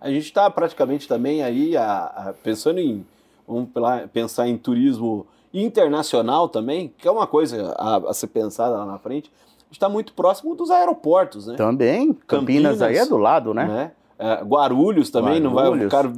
A 0.00 0.10
gente 0.10 0.24
está 0.24 0.48
praticamente 0.50 1.08
também 1.08 1.42
aí 1.42 1.76
a, 1.76 2.04
a, 2.04 2.34
pensando 2.42 2.78
em 2.78 3.06
vamos 3.46 3.70
pensar 4.12 4.46
em 4.46 4.56
turismo 4.56 5.26
internacional 5.52 6.48
também, 6.48 6.92
que 6.98 7.08
é 7.08 7.10
uma 7.10 7.26
coisa 7.26 7.74
a, 7.78 7.96
a 7.96 8.14
ser 8.14 8.28
pensada 8.28 8.76
lá 8.76 8.86
na 8.86 8.98
frente. 8.98 9.32
Está 9.70 9.88
muito 9.88 10.12
próximo 10.12 10.54
dos 10.54 10.70
aeroportos, 10.70 11.46
né? 11.46 11.56
Também. 11.56 12.12
Campinas, 12.12 12.78
Campinas 12.78 12.82
aí 12.82 12.96
é 12.96 13.06
do 13.06 13.16
lado, 13.16 13.52
né? 13.52 13.66
né? 13.66 13.92
É, 14.18 14.42
Guarulhos 14.42 15.10
também, 15.10 15.42
Guarulhos. 15.42 15.52
não 15.52 15.78
vai. 15.78 15.86
O 15.86 15.90
cara 15.90 16.12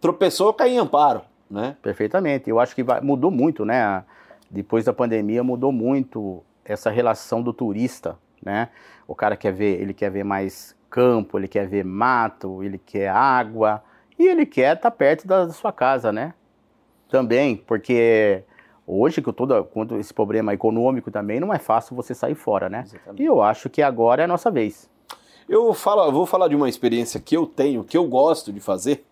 tropeçou, 0.00 0.52
cai 0.52 0.70
em 0.70 0.78
amparo, 0.78 1.22
né? 1.50 1.76
Perfeitamente. 1.82 2.50
Eu 2.50 2.58
acho 2.60 2.74
que 2.74 2.82
vai, 2.82 3.00
mudou 3.00 3.30
muito, 3.30 3.64
né? 3.64 4.04
Depois 4.50 4.84
da 4.84 4.92
pandemia 4.92 5.42
mudou 5.42 5.72
muito 5.72 6.42
essa 6.64 6.90
relação 6.90 7.42
do 7.42 7.52
turista, 7.52 8.18
né? 8.42 8.68
O 9.06 9.14
cara 9.14 9.36
quer 9.36 9.52
ver, 9.52 9.80
ele 9.80 9.94
quer 9.94 10.10
ver 10.10 10.24
mais 10.24 10.76
campo, 10.90 11.38
ele 11.38 11.48
quer 11.48 11.66
ver 11.68 11.84
mato, 11.84 12.62
ele 12.62 12.78
quer 12.78 13.08
água 13.08 13.82
e 14.18 14.26
ele 14.26 14.46
quer 14.46 14.76
estar 14.76 14.90
tá 14.90 14.96
perto 14.96 15.26
da 15.26 15.48
sua 15.50 15.72
casa, 15.72 16.12
né? 16.12 16.34
Também, 17.08 17.56
porque 17.56 18.42
hoje 18.86 19.22
com 19.22 19.32
todo, 19.32 19.68
esse 19.98 20.12
problema 20.12 20.52
econômico 20.52 21.10
também 21.10 21.38
não 21.38 21.52
é 21.52 21.58
fácil 21.58 21.94
você 21.94 22.14
sair 22.14 22.34
fora, 22.34 22.68
né? 22.68 22.82
Exatamente. 22.84 23.22
E 23.22 23.26
eu 23.26 23.42
acho 23.42 23.70
que 23.70 23.82
agora 23.82 24.22
é 24.22 24.24
a 24.24 24.28
nossa 24.28 24.50
vez. 24.50 24.90
Eu 25.48 25.72
falo, 25.74 26.10
vou 26.10 26.26
falar 26.26 26.48
de 26.48 26.56
uma 26.56 26.68
experiência 26.68 27.20
que 27.20 27.36
eu 27.36 27.46
tenho, 27.46 27.84
que 27.84 27.96
eu 27.96 28.04
gosto 28.08 28.52
de 28.52 28.58
fazer, 28.58 29.06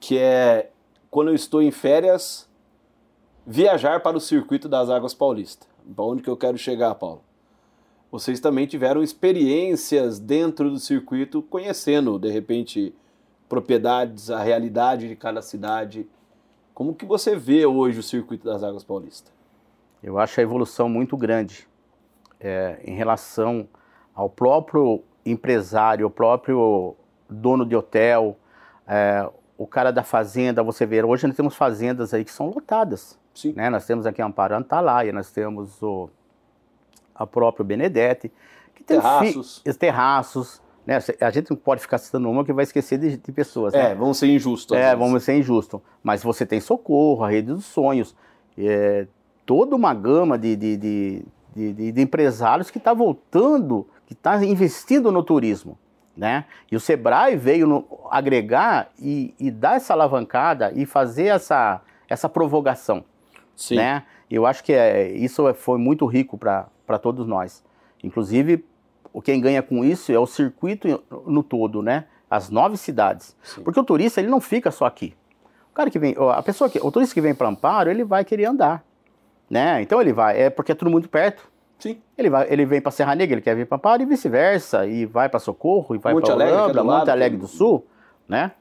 que 0.00 0.18
é 0.18 0.71
quando 1.12 1.28
eu 1.28 1.34
estou 1.34 1.60
em 1.60 1.70
férias, 1.70 2.48
viajar 3.46 4.00
para 4.00 4.16
o 4.16 4.20
circuito 4.20 4.66
das 4.66 4.88
Águas 4.88 5.12
Paulistas. 5.12 5.68
Para 5.94 6.04
onde 6.06 6.22
que 6.22 6.30
eu 6.30 6.36
quero 6.38 6.56
chegar, 6.56 6.94
Paulo? 6.94 7.22
Vocês 8.10 8.40
também 8.40 8.66
tiveram 8.66 9.02
experiências 9.02 10.18
dentro 10.18 10.70
do 10.70 10.78
circuito, 10.78 11.42
conhecendo, 11.42 12.18
de 12.18 12.30
repente, 12.30 12.94
propriedades, 13.46 14.30
a 14.30 14.42
realidade 14.42 15.06
de 15.06 15.14
cada 15.14 15.42
cidade. 15.42 16.08
Como 16.72 16.94
que 16.94 17.04
você 17.04 17.36
vê 17.36 17.66
hoje 17.66 17.98
o 17.98 18.02
circuito 18.02 18.46
das 18.46 18.62
Águas 18.64 18.82
Paulistas? 18.82 19.30
Eu 20.02 20.18
acho 20.18 20.40
a 20.40 20.42
evolução 20.42 20.88
muito 20.88 21.14
grande 21.14 21.68
é, 22.40 22.80
em 22.86 22.94
relação 22.94 23.68
ao 24.14 24.30
próprio 24.30 25.02
empresário, 25.26 26.06
o 26.06 26.10
próprio 26.10 26.96
dono 27.28 27.66
de 27.66 27.76
hotel, 27.76 28.38
é, 28.86 29.28
o 29.62 29.66
cara 29.66 29.92
da 29.92 30.02
fazenda, 30.02 30.60
você 30.60 30.84
vê, 30.84 31.04
hoje 31.04 31.24
nós 31.26 31.36
temos 31.36 31.54
fazendas 31.54 32.12
aí 32.12 32.24
que 32.24 32.32
são 32.32 32.50
lotadas. 32.50 33.16
Sim. 33.32 33.52
Né? 33.52 33.70
Nós 33.70 33.86
temos 33.86 34.06
aqui 34.06 34.20
Amparo 34.20 34.56
Antalaia, 34.56 35.12
nós 35.12 35.30
temos 35.30 35.80
o 35.80 36.10
a 37.14 37.26
próprio 37.26 37.64
Benedetti, 37.64 38.32
que 38.74 38.82
tem 38.82 38.98
terraços. 38.98 39.62
Fi, 39.64 39.74
terraços, 39.74 40.62
né? 40.84 40.98
A 41.20 41.30
gente 41.30 41.50
não 41.50 41.56
pode 41.56 41.80
ficar 41.80 41.98
citando 41.98 42.28
uma 42.28 42.44
que 42.44 42.52
vai 42.52 42.64
esquecer 42.64 42.98
de, 42.98 43.16
de 43.16 43.32
pessoas. 43.32 43.72
É, 43.72 43.90
né? 43.90 43.94
vamos 43.94 44.18
ser 44.18 44.26
injustos. 44.26 44.76
É, 44.76 44.80
vezes. 44.80 44.98
vamos 44.98 45.22
ser 45.22 45.38
injustos. 45.38 45.80
Mas 46.02 46.24
você 46.24 46.44
tem 46.44 46.60
Socorro, 46.60 47.22
a 47.22 47.30
Rede 47.30 47.48
dos 47.48 47.64
Sonhos, 47.66 48.16
é, 48.58 49.06
toda 49.46 49.76
uma 49.76 49.94
gama 49.94 50.36
de, 50.36 50.56
de, 50.56 50.76
de, 50.76 51.24
de, 51.54 51.92
de 51.92 52.02
empresários 52.02 52.68
que 52.68 52.78
está 52.78 52.92
voltando, 52.92 53.86
que 54.06 54.14
está 54.14 54.44
investindo 54.44 55.12
no 55.12 55.22
turismo. 55.22 55.78
Né? 56.16 56.44
E 56.70 56.76
o 56.76 56.80
Sebrae 56.80 57.36
veio 57.36 57.66
no, 57.66 57.86
agregar 58.10 58.90
e, 58.98 59.34
e, 59.40 59.50
dar 59.50 59.76
essa 59.76 59.94
alavancada 59.94 60.70
e 60.74 60.84
fazer 60.84 61.26
essa, 61.26 61.80
essa 62.08 62.28
provocação. 62.28 63.04
Sim. 63.56 63.76
Né? 63.76 64.02
Eu 64.30 64.46
acho 64.46 64.62
que 64.62 64.72
é, 64.72 65.10
isso 65.10 65.52
foi 65.54 65.78
muito 65.78 66.04
rico 66.04 66.36
para 66.36 66.98
todos 67.00 67.26
nós. 67.26 67.64
Inclusive, 68.02 68.64
o 69.12 69.22
quem 69.22 69.40
ganha 69.40 69.62
com 69.62 69.84
isso 69.84 70.12
é 70.12 70.18
o 70.18 70.26
circuito 70.26 71.02
no 71.26 71.42
todo, 71.42 71.82
né? 71.82 72.06
As 72.30 72.48
nove 72.48 72.76
cidades. 72.76 73.36
Sim. 73.42 73.62
Porque 73.62 73.78
o 73.78 73.84
turista 73.84 74.20
ele 74.20 74.28
não 74.30 74.40
fica 74.40 74.70
só 74.70 74.86
aqui. 74.86 75.14
O 75.70 75.74
cara 75.74 75.90
que 75.90 75.98
vem, 75.98 76.14
a 76.34 76.42
pessoa 76.42 76.68
que, 76.68 76.78
o 76.78 76.90
turista 76.90 77.14
que 77.14 77.20
vem 77.20 77.34
para 77.34 77.48
Amparo, 77.48 77.90
ele 77.90 78.04
vai 78.04 78.24
querer 78.24 78.46
andar, 78.46 78.84
né? 79.48 79.80
Então 79.80 80.00
ele 80.00 80.12
vai, 80.12 80.38
é 80.38 80.50
porque 80.50 80.72
é 80.72 80.74
tudo 80.74 80.90
muito 80.90 81.08
perto. 81.08 81.50
Sim. 81.82 82.00
Ele 82.16 82.30
vai, 82.30 82.46
ele 82.48 82.64
vem 82.64 82.80
para 82.80 82.92
Serra 82.92 83.12
Negra, 83.16 83.34
ele 83.34 83.42
quer 83.42 83.56
vir 83.56 83.66
para 83.66 83.76
Amparo 83.76 84.02
e 84.02 84.06
vice-versa, 84.06 84.86
e 84.86 85.04
vai 85.04 85.28
para 85.28 85.40
Socorro, 85.40 85.96
e 85.96 85.98
vai 85.98 86.14
para 86.14 86.32
Holanda, 86.32 86.84
Monte 86.84 87.10
Alegre 87.10 87.36
do 87.36 87.48
Sul, 87.48 87.84
né? 88.28 88.52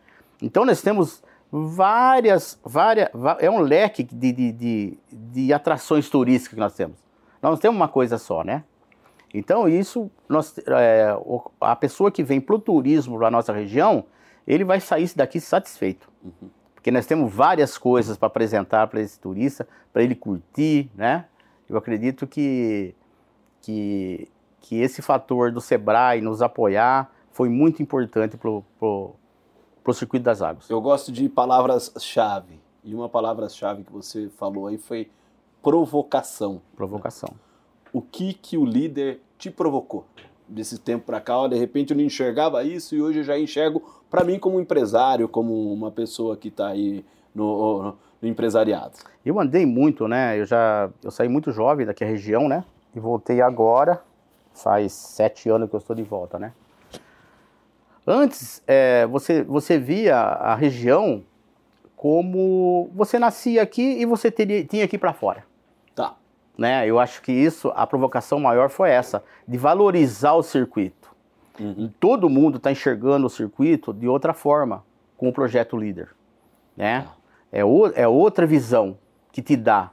Então 0.42 0.66
nós 0.66 0.82
temos 0.82 1.22
várias, 1.51 2.60
várias, 2.66 3.10
é 3.38 3.48
um 3.48 3.60
leque 3.60 4.01
de, 4.01 4.32
de, 4.32 4.51
de, 4.51 4.98
de 5.12 5.54
atrações 5.54 6.10
turísticas 6.10 6.56
que 6.56 6.60
nós 6.60 6.74
temos. 6.74 6.98
Nós 7.40 7.51
não 7.51 7.58
temos 7.60 7.75
uma 7.75 7.88
coisa 7.88 8.18
só, 8.18 8.44
né? 8.44 8.63
Então, 9.32 9.70
isso, 9.70 10.10
nós, 10.28 10.58
é, 10.58 11.16
a 11.62 11.75
pessoa 11.75 12.12
que 12.12 12.24
vem 12.24 12.42
para 12.42 12.56
o 12.56 12.60
turismo 12.60 13.20
na 13.20 13.30
nossa 13.30 13.54
região, 13.54 14.04
ele 14.48 14.63
vai 14.63 14.80
sair 14.80 15.10
daqui 15.16 15.40
satisfeito. 15.40 16.10
Uhum. 16.24 16.50
Porque 16.74 16.90
nós 16.90 17.06
temos 17.06 17.32
várias 17.32 17.78
coisas 17.78 18.18
para 18.18 18.25
apresentar 18.25 18.88
para 18.88 19.00
esse 19.00 19.20
turista, 19.20 19.68
para 19.94 20.01
ele 20.01 20.16
curtir, 20.16 20.90
né? 20.96 21.25
Eu 21.70 21.78
acredito 21.78 22.25
que, 22.25 22.94
que, 23.62 24.27
que 24.60 24.80
esse 24.80 25.01
fator 25.01 25.51
do 25.51 25.62
Sebrae 25.62 26.22
nos 26.22 26.41
apoiar 26.41 27.12
foi 27.32 27.50
muito 27.50 27.82
importante 27.82 28.38
para 28.38 28.50
o 28.50 29.94
circuito 29.94 30.24
das 30.24 30.41
águas. 30.41 30.70
Eu 30.70 30.82
gosto 30.82 31.12
de 31.12 31.27
palavras-chave. 31.30 32.60
E 32.84 32.96
uma 32.96 33.08
palavra-chave 33.08 33.84
que 33.84 33.91
você 33.91 34.30
falou 34.30 34.68
aí 34.68 34.77
foi 34.77 35.10
provocação. 35.62 36.62
Provocação. 36.75 37.30
O 37.94 38.01
que 38.01 38.34
que 38.34 38.58
o 38.58 38.65
líder 38.65 39.22
te 39.38 39.51
provocou? 39.51 40.06
Desse 40.48 40.77
tempo 40.80 41.06
para 41.06 41.22
cá, 41.22 41.48
de 41.48 41.58
repente 41.58 41.91
eu 41.91 41.98
não 41.98 42.03
enxergava 42.03 42.63
isso 42.63 42.96
e 42.96 43.01
hoje 43.01 43.20
eu 43.20 43.24
já 43.24 43.39
enxergo 43.39 43.82
para 44.10 44.24
mim 44.24 44.38
como 44.38 44.60
empresário, 44.60 45.30
como 45.30 45.72
uma 45.72 45.91
pessoa 45.91 46.36
que 46.36 46.50
está 46.50 46.68
aí 46.68 47.06
no, 47.34 47.84
no, 47.84 47.98
no, 48.22 48.27
empresariado. 48.27 48.94
Eu 49.25 49.39
andei 49.39 49.65
muito, 49.65 50.08
né? 50.08 50.39
Eu 50.39 50.46
já 50.46 50.89
eu 51.01 51.12
saí 51.12 51.30
muito 51.30 51.51
jovem 51.51 51.86
daqui 51.86 52.03
a 52.03 52.08
região, 52.08 52.50
né? 52.50 52.65
E 52.95 53.00
voltei 53.00 53.41
agora. 53.41 54.01
Faz 54.53 54.91
sete 54.91 55.50
anos 55.50 55.69
que 55.69 55.75
eu 55.75 55.79
estou 55.79 55.95
de 55.95 56.03
volta, 56.03 56.38
né? 56.38 56.53
Antes, 58.05 58.62
é, 58.67 59.05
você, 59.07 59.43
você 59.43 59.77
via 59.77 60.17
a 60.17 60.55
região 60.55 61.24
como 61.95 62.89
você 62.95 63.19
nascia 63.19 63.62
aqui 63.62 64.01
e 64.01 64.05
você 64.05 64.31
teria, 64.31 64.65
tinha 64.65 64.88
que 64.88 64.95
ir 64.95 65.00
para 65.00 65.13
fora. 65.13 65.45
Né? 66.57 66.86
Eu 66.88 67.00
acho 67.00 67.21
que 67.21 67.31
isso, 67.31 67.71
a 67.75 67.88
provocação 67.88 68.39
maior 68.39 68.69
foi 68.69 68.89
essa, 68.89 69.24
de 69.48 69.57
valorizar 69.57 70.33
o 70.33 70.43
circuito. 70.43 71.12
Uhum. 71.60 71.91
Todo 72.00 72.29
mundo 72.29 72.57
está 72.57 72.71
enxergando 72.71 73.27
o 73.27 73.29
circuito 73.29 73.93
de 73.93 74.07
outra 74.07 74.33
forma 74.33 74.83
com 75.17 75.29
o 75.29 75.33
projeto 75.33 75.77
líder. 75.77 76.10
Né? 76.75 77.05
Ah. 77.07 77.15
É, 77.51 77.65
o, 77.65 77.88
é 77.88 78.07
outra 78.07 78.45
visão 78.45 78.98
que 79.31 79.41
te 79.41 79.55
dá 79.55 79.91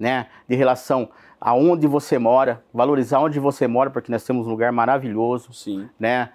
né? 0.00 0.26
de 0.48 0.56
relação 0.56 1.10
aonde 1.38 1.86
você 1.86 2.18
mora, 2.18 2.64
valorizar 2.72 3.20
onde 3.20 3.38
você 3.38 3.68
mora, 3.68 3.90
porque 3.90 4.10
nós 4.10 4.24
temos 4.24 4.46
um 4.46 4.50
lugar 4.50 4.72
maravilhoso. 4.72 5.52
Sim. 5.52 5.88
Né? 5.98 6.30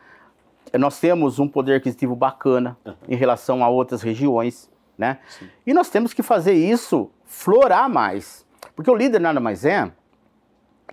Nós 0.78 1.00
temos 1.00 1.40
um 1.40 1.48
poder 1.48 1.76
aquisitivo 1.76 2.16
bacana 2.16 2.78
uhum. 2.86 2.94
em 3.10 3.16
relação 3.16 3.64
a 3.64 3.70
outras 3.70 4.02
regiões. 4.02 4.70
Né? 4.98 5.18
E 5.66 5.74
nós 5.74 5.90
temos 5.90 6.14
que 6.14 6.24
fazer 6.24 6.54
isso 6.54 7.10
florar 7.26 7.90
mais. 7.90 8.46
Porque 8.76 8.90
o 8.90 8.96
líder 8.96 9.20
nada 9.20 9.40
mais 9.40 9.66
é 9.66 9.92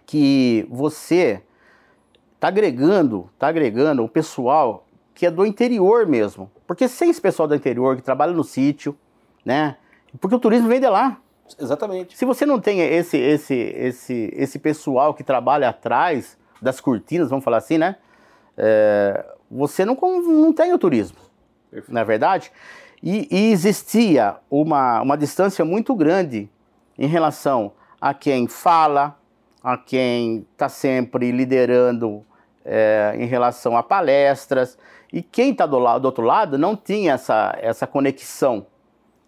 que 0.05 0.67
você 0.71 1.43
está 2.35 2.49
agregando, 2.49 3.31
tá 3.39 3.49
agregando 3.49 4.03
o 4.03 4.09
pessoal 4.09 4.87
que 5.15 5.27
é 5.27 5.31
do 5.31 5.47
interior 5.47 6.07
mesmo. 6.07 6.51
Porque 6.67 6.89
sem 6.89 7.11
esse 7.11 7.21
pessoal 7.21 7.47
do 7.47 7.55
interior 7.55 7.97
que 7.97 8.03
trabalha 8.03 8.33
no 8.33 8.43
sítio, 8.43 8.97
né? 9.45 9.77
Porque 10.21 10.35
o 10.35 10.39
turismo 10.39 10.69
vem 10.69 10.81
de 10.81 10.89
lá. 10.89 11.22
Exatamente. 11.59 12.17
Se 12.17 12.25
você 12.25 12.47
não 12.47 12.61
tem 12.61 12.81
esse, 12.81 13.17
esse, 13.17 13.55
esse, 13.55 14.31
esse 14.35 14.59
pessoal 14.59 15.13
que 15.13 15.23
trabalha 15.23 15.69
atrás 15.69 16.39
das 16.61 16.81
cortinas, 16.81 17.29
vamos 17.29 17.45
falar 17.45 17.59
assim, 17.59 17.79
né? 17.79 17.97
É, 18.57 19.25
você 19.51 19.85
não, 19.85 19.95
não 19.95 20.53
tem 20.53 20.73
o 20.73 20.79
turismo, 20.79 21.19
Perfeito. 21.71 21.93
na 21.93 22.01
é 22.01 22.05
verdade? 22.05 22.53
E, 23.03 23.29
e, 23.31 23.51
existia 23.51 24.37
uma, 24.49 25.03
uma 25.03 25.17
distância 25.17 25.65
muito 25.65 25.95
grande 25.95 26.49
em 26.97 27.07
relação 27.07 27.73
a 28.01 28.15
quem 28.15 28.47
fala, 28.47 29.19
a 29.63 29.77
quem 29.77 30.47
está 30.53 30.69
sempre 30.69 31.33
liderando 31.33 32.25
é, 32.65 33.15
em 33.17 33.27
relação 33.27 33.77
a 33.77 33.83
palestras. 33.83 34.79
E 35.13 35.21
quem 35.21 35.51
está 35.51 35.67
do, 35.67 35.79
do, 35.99 36.07
outro 36.07 36.25
lado 36.25 36.57
não 36.57 36.77
tinha 36.77 37.15
essa, 37.15 37.57
essa 37.61 37.87
conexão. 37.87 38.67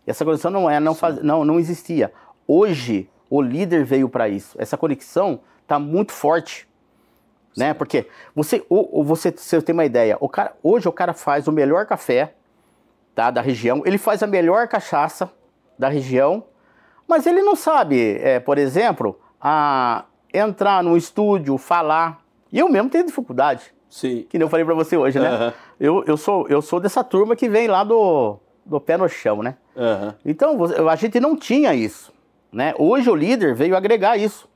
Essa 0.06 0.24
conexão 0.24 0.50
não, 0.50 0.70
é, 0.70 0.78
não, 0.80 0.94
faz, 0.94 1.22
não, 1.22 1.44
não 1.44 1.58
existia. 1.58 2.12
Hoje, 2.46 3.08
o 3.30 3.40
líder 3.40 3.84
veio 3.84 4.08
para 4.08 4.28
isso. 4.28 4.56
Essa 4.60 4.76
conexão 4.76 5.40
está 5.62 5.78
muito 5.78 6.12
forte. 6.12 6.68
Né? 7.56 7.72
Porque 7.72 8.08
você, 8.34 8.64
o, 8.68 9.02
você, 9.04 9.30
você 9.30 9.62
tem 9.62 9.72
uma 9.72 9.84
ideia, 9.84 10.16
o 10.20 10.28
cara, 10.28 10.54
hoje 10.62 10.88
o 10.88 10.92
cara 10.92 11.14
faz 11.14 11.46
o 11.46 11.52
melhor 11.52 11.86
café 11.86 12.34
tá, 13.14 13.30
da 13.30 13.40
região, 13.40 13.82
ele 13.86 13.96
faz 13.96 14.24
a 14.24 14.26
melhor 14.26 14.66
cachaça 14.66 15.30
da 15.78 15.88
região 15.88 16.44
mas 17.06 17.26
ele 17.26 17.42
não 17.42 17.54
sabe, 17.54 18.18
é, 18.20 18.40
por 18.40 18.58
exemplo, 18.58 19.18
a, 19.40 20.04
entrar 20.32 20.82
no 20.82 20.96
estúdio, 20.96 21.56
falar. 21.58 22.20
E 22.50 22.58
eu 22.58 22.68
mesmo 22.68 22.88
tenho 22.88 23.06
dificuldade. 23.06 23.72
Sim. 23.90 24.26
Que 24.28 24.38
nem 24.38 24.46
eu 24.46 24.50
falei 24.50 24.64
para 24.64 24.74
você 24.74 24.96
hoje, 24.96 25.18
né? 25.18 25.30
Uhum. 25.30 25.52
Eu, 25.78 26.04
eu, 26.06 26.16
sou, 26.16 26.48
eu 26.48 26.62
sou 26.62 26.80
dessa 26.80 27.04
turma 27.04 27.36
que 27.36 27.48
vem 27.48 27.68
lá 27.68 27.84
do, 27.84 28.38
do 28.64 28.80
pé 28.80 28.96
no 28.96 29.08
chão, 29.08 29.42
né? 29.42 29.56
Uhum. 29.76 30.12
Então, 30.24 30.88
a 30.88 30.96
gente 30.96 31.18
não 31.20 31.36
tinha 31.36 31.74
isso. 31.74 32.12
Né? 32.52 32.74
Hoje 32.78 33.10
o 33.10 33.14
líder 33.14 33.54
veio 33.54 33.76
agregar 33.76 34.16
isso. 34.16 34.48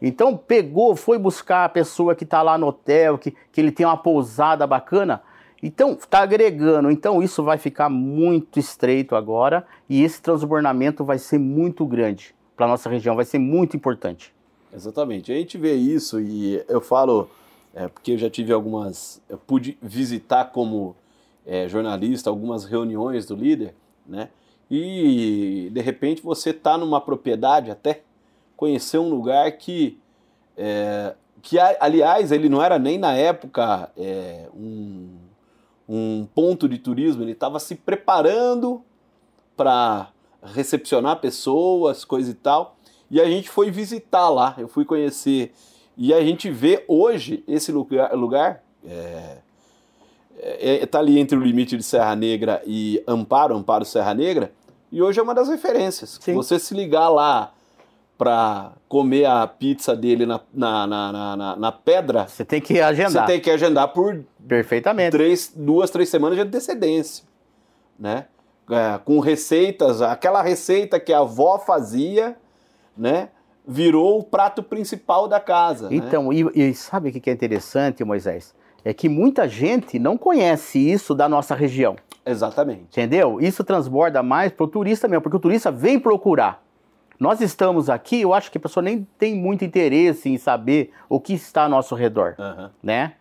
Então, 0.00 0.36
pegou, 0.36 0.96
foi 0.96 1.18
buscar 1.18 1.64
a 1.64 1.68
pessoa 1.68 2.14
que 2.14 2.24
está 2.24 2.42
lá 2.42 2.58
no 2.58 2.68
hotel, 2.68 3.18
que, 3.18 3.32
que 3.52 3.60
ele 3.60 3.70
tem 3.70 3.86
uma 3.86 3.96
pousada 3.96 4.66
bacana. 4.66 5.22
Então, 5.62 5.92
está 5.92 6.22
agregando. 6.22 6.90
Então, 6.90 7.22
isso 7.22 7.42
vai 7.42 7.58
ficar 7.58 7.88
muito 7.88 8.58
estreito 8.58 9.14
agora 9.14 9.64
e 9.88 10.02
esse 10.02 10.20
transbordamento 10.20 11.04
vai 11.04 11.18
ser 11.18 11.38
muito 11.38 11.86
grande 11.86 12.34
para 12.56 12.66
nossa 12.66 12.88
região, 12.88 13.14
vai 13.14 13.24
ser 13.24 13.38
muito 13.38 13.76
importante. 13.76 14.34
Exatamente. 14.74 15.30
A 15.30 15.36
gente 15.36 15.56
vê 15.58 15.74
isso 15.74 16.20
e 16.20 16.62
eu 16.68 16.80
falo, 16.80 17.28
é, 17.74 17.86
porque 17.88 18.12
eu 18.12 18.18
já 18.18 18.28
tive 18.28 18.52
algumas. 18.52 19.20
Eu 19.28 19.38
pude 19.38 19.76
visitar 19.80 20.46
como 20.46 20.96
é, 21.46 21.68
jornalista 21.68 22.28
algumas 22.28 22.64
reuniões 22.64 23.26
do 23.26 23.36
líder, 23.36 23.74
né? 24.06 24.28
E 24.74 25.68
de 25.70 25.82
repente 25.82 26.22
você 26.22 26.48
está 26.48 26.78
numa 26.78 26.98
propriedade 26.98 27.70
até 27.70 28.00
conhecer 28.56 28.96
um 28.96 29.10
lugar 29.10 29.52
que, 29.52 30.00
é, 30.56 31.14
que 31.42 31.58
aliás, 31.58 32.32
ele 32.32 32.48
não 32.48 32.62
era 32.62 32.78
nem 32.78 32.96
na 32.96 33.12
época 33.12 33.92
é, 33.94 34.48
um, 34.56 35.10
um 35.86 36.26
ponto 36.34 36.66
de 36.66 36.78
turismo, 36.78 37.22
ele 37.22 37.32
estava 37.32 37.60
se 37.60 37.74
preparando 37.74 38.82
para 39.54 40.08
recepcionar 40.42 41.20
pessoas, 41.20 42.02
coisa 42.02 42.30
e 42.30 42.34
tal. 42.34 42.76
E 43.10 43.20
a 43.20 43.26
gente 43.26 43.50
foi 43.50 43.70
visitar 43.70 44.30
lá, 44.30 44.54
eu 44.56 44.68
fui 44.68 44.86
conhecer. 44.86 45.52
E 45.98 46.14
a 46.14 46.24
gente 46.24 46.50
vê 46.50 46.82
hoje 46.88 47.44
esse 47.46 47.70
lugar, 47.70 48.14
lugar 48.14 48.64
é, 50.42 50.80
é, 50.82 50.86
tá 50.86 50.98
ali 50.98 51.18
entre 51.18 51.36
o 51.36 51.42
limite 51.42 51.76
de 51.76 51.82
Serra 51.82 52.16
Negra 52.16 52.62
e 52.66 53.02
Amparo, 53.06 53.54
Amparo 53.54 53.84
Serra 53.84 54.14
Negra, 54.14 54.50
e 54.92 55.02
hoje 55.02 55.18
é 55.18 55.22
uma 55.22 55.34
das 55.34 55.48
referências. 55.48 56.18
Sim. 56.20 56.34
Você 56.34 56.58
se 56.58 56.74
ligar 56.74 57.08
lá 57.08 57.52
para 58.16 58.72
comer 58.88 59.24
a 59.24 59.46
pizza 59.46 59.96
dele 59.96 60.26
na, 60.26 60.40
na, 60.54 60.86
na, 60.86 61.36
na, 61.36 61.56
na 61.56 61.72
pedra. 61.72 62.28
Você 62.28 62.44
tem 62.44 62.60
que 62.60 62.80
agendar. 62.80 63.26
Você 63.26 63.32
tem 63.32 63.40
que 63.40 63.50
agendar 63.50 63.88
por. 63.88 64.22
Perfeitamente. 64.46 65.10
Três, 65.10 65.52
duas, 65.56 65.90
três 65.90 66.08
semanas 66.08 66.36
de 66.36 66.42
antecedência. 66.42 67.24
Né? 67.98 68.26
É, 68.70 68.98
com 69.04 69.18
receitas, 69.18 70.00
aquela 70.02 70.42
receita 70.42 71.00
que 71.00 71.12
a 71.12 71.18
avó 71.18 71.58
fazia 71.58 72.36
né? 72.96 73.28
Virou 73.66 74.18
o 74.18 74.24
prato 74.24 74.62
principal 74.62 75.28
da 75.28 75.38
casa. 75.38 75.88
Né? 75.88 75.96
Então, 75.96 76.30
né? 76.30 76.50
e, 76.54 76.70
e 76.70 76.74
sabe 76.74 77.10
o 77.10 77.12
que 77.12 77.30
é 77.30 77.32
interessante, 77.32 78.04
Moisés? 78.04 78.54
É 78.84 78.92
que 78.92 79.08
muita 79.08 79.48
gente 79.48 79.98
não 79.98 80.18
conhece 80.18 80.78
isso 80.78 81.14
da 81.14 81.28
nossa 81.28 81.54
região. 81.54 81.96
Exatamente. 82.24 82.84
Entendeu? 82.84 83.40
Isso 83.40 83.64
transborda 83.64 84.22
mais 84.22 84.52
para 84.52 84.64
o 84.64 84.68
turista 84.68 85.08
mesmo, 85.08 85.22
porque 85.22 85.36
o 85.36 85.40
turista 85.40 85.70
vem 85.70 85.98
procurar. 85.98 86.62
Nós 87.18 87.40
estamos 87.40 87.88
aqui, 87.88 88.22
eu 88.22 88.34
acho 88.34 88.50
que 88.50 88.58
a 88.58 88.60
pessoa 88.60 88.82
nem 88.82 89.06
tem 89.18 89.34
muito 89.34 89.64
interesse 89.64 90.28
em 90.28 90.36
saber 90.36 90.92
o 91.08 91.20
que 91.20 91.34
está 91.34 91.64
ao 91.64 91.68
nosso 91.68 91.94
redor, 91.94 92.34
uhum. 92.38 92.68
né? 92.82 93.14